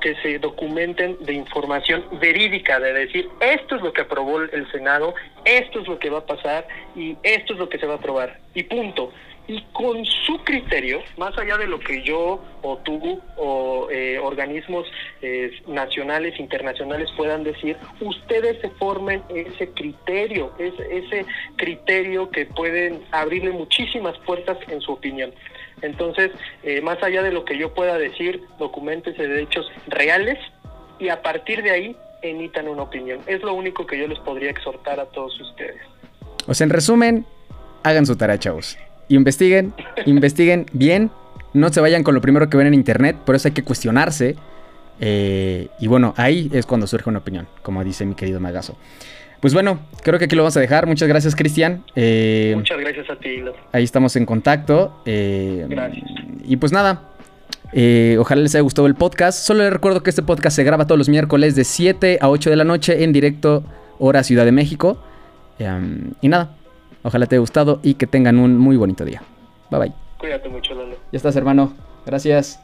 [0.00, 5.14] que se documenten de información verídica, de decir, esto es lo que aprobó el Senado,
[5.44, 7.96] esto es lo que va a pasar y esto es lo que se va a
[7.96, 8.38] aprobar.
[8.54, 9.12] Y punto.
[9.46, 14.86] Y con su criterio, más allá de lo que yo o tú o eh, organismos
[15.20, 21.26] eh, nacionales, internacionales puedan decir, ustedes se formen ese criterio, ese, ese
[21.56, 25.34] criterio que pueden abrirle muchísimas puertas en su opinión.
[25.84, 26.30] Entonces,
[26.62, 30.38] eh, más allá de lo que yo pueda decir, documentes de hechos reales
[30.98, 33.20] y a partir de ahí emitan una opinión.
[33.26, 35.76] Es lo único que yo les podría exhortar a todos ustedes.
[36.46, 37.26] O sea, en resumen,
[37.82, 38.78] hagan su tarea, chavos.
[39.08, 39.74] Investiguen,
[40.06, 41.10] investiguen bien.
[41.52, 44.36] No se vayan con lo primero que ven en internet, por eso hay que cuestionarse.
[45.00, 48.76] Eh, y bueno, ahí es cuando surge una opinión, como dice mi querido Magazo.
[49.44, 50.86] Pues bueno, creo que aquí lo vamos a dejar.
[50.86, 51.84] Muchas gracias, Cristian.
[51.94, 55.02] Eh, Muchas gracias a ti, Ahí estamos en contacto.
[55.04, 55.66] Eh,
[56.46, 57.10] y pues nada,
[57.74, 59.38] eh, ojalá les haya gustado el podcast.
[59.38, 62.48] Solo les recuerdo que este podcast se graba todos los miércoles de 7 a 8
[62.48, 63.64] de la noche en directo,
[63.98, 64.96] hora Ciudad de México.
[65.58, 66.56] y nada,
[67.02, 69.22] ojalá te haya gustado y que tengan un muy bonito día.
[69.70, 69.92] Bye bye.
[70.16, 70.96] Cuídate mucho, Lalo.
[71.12, 71.74] Ya estás, hermano.
[72.06, 72.63] Gracias.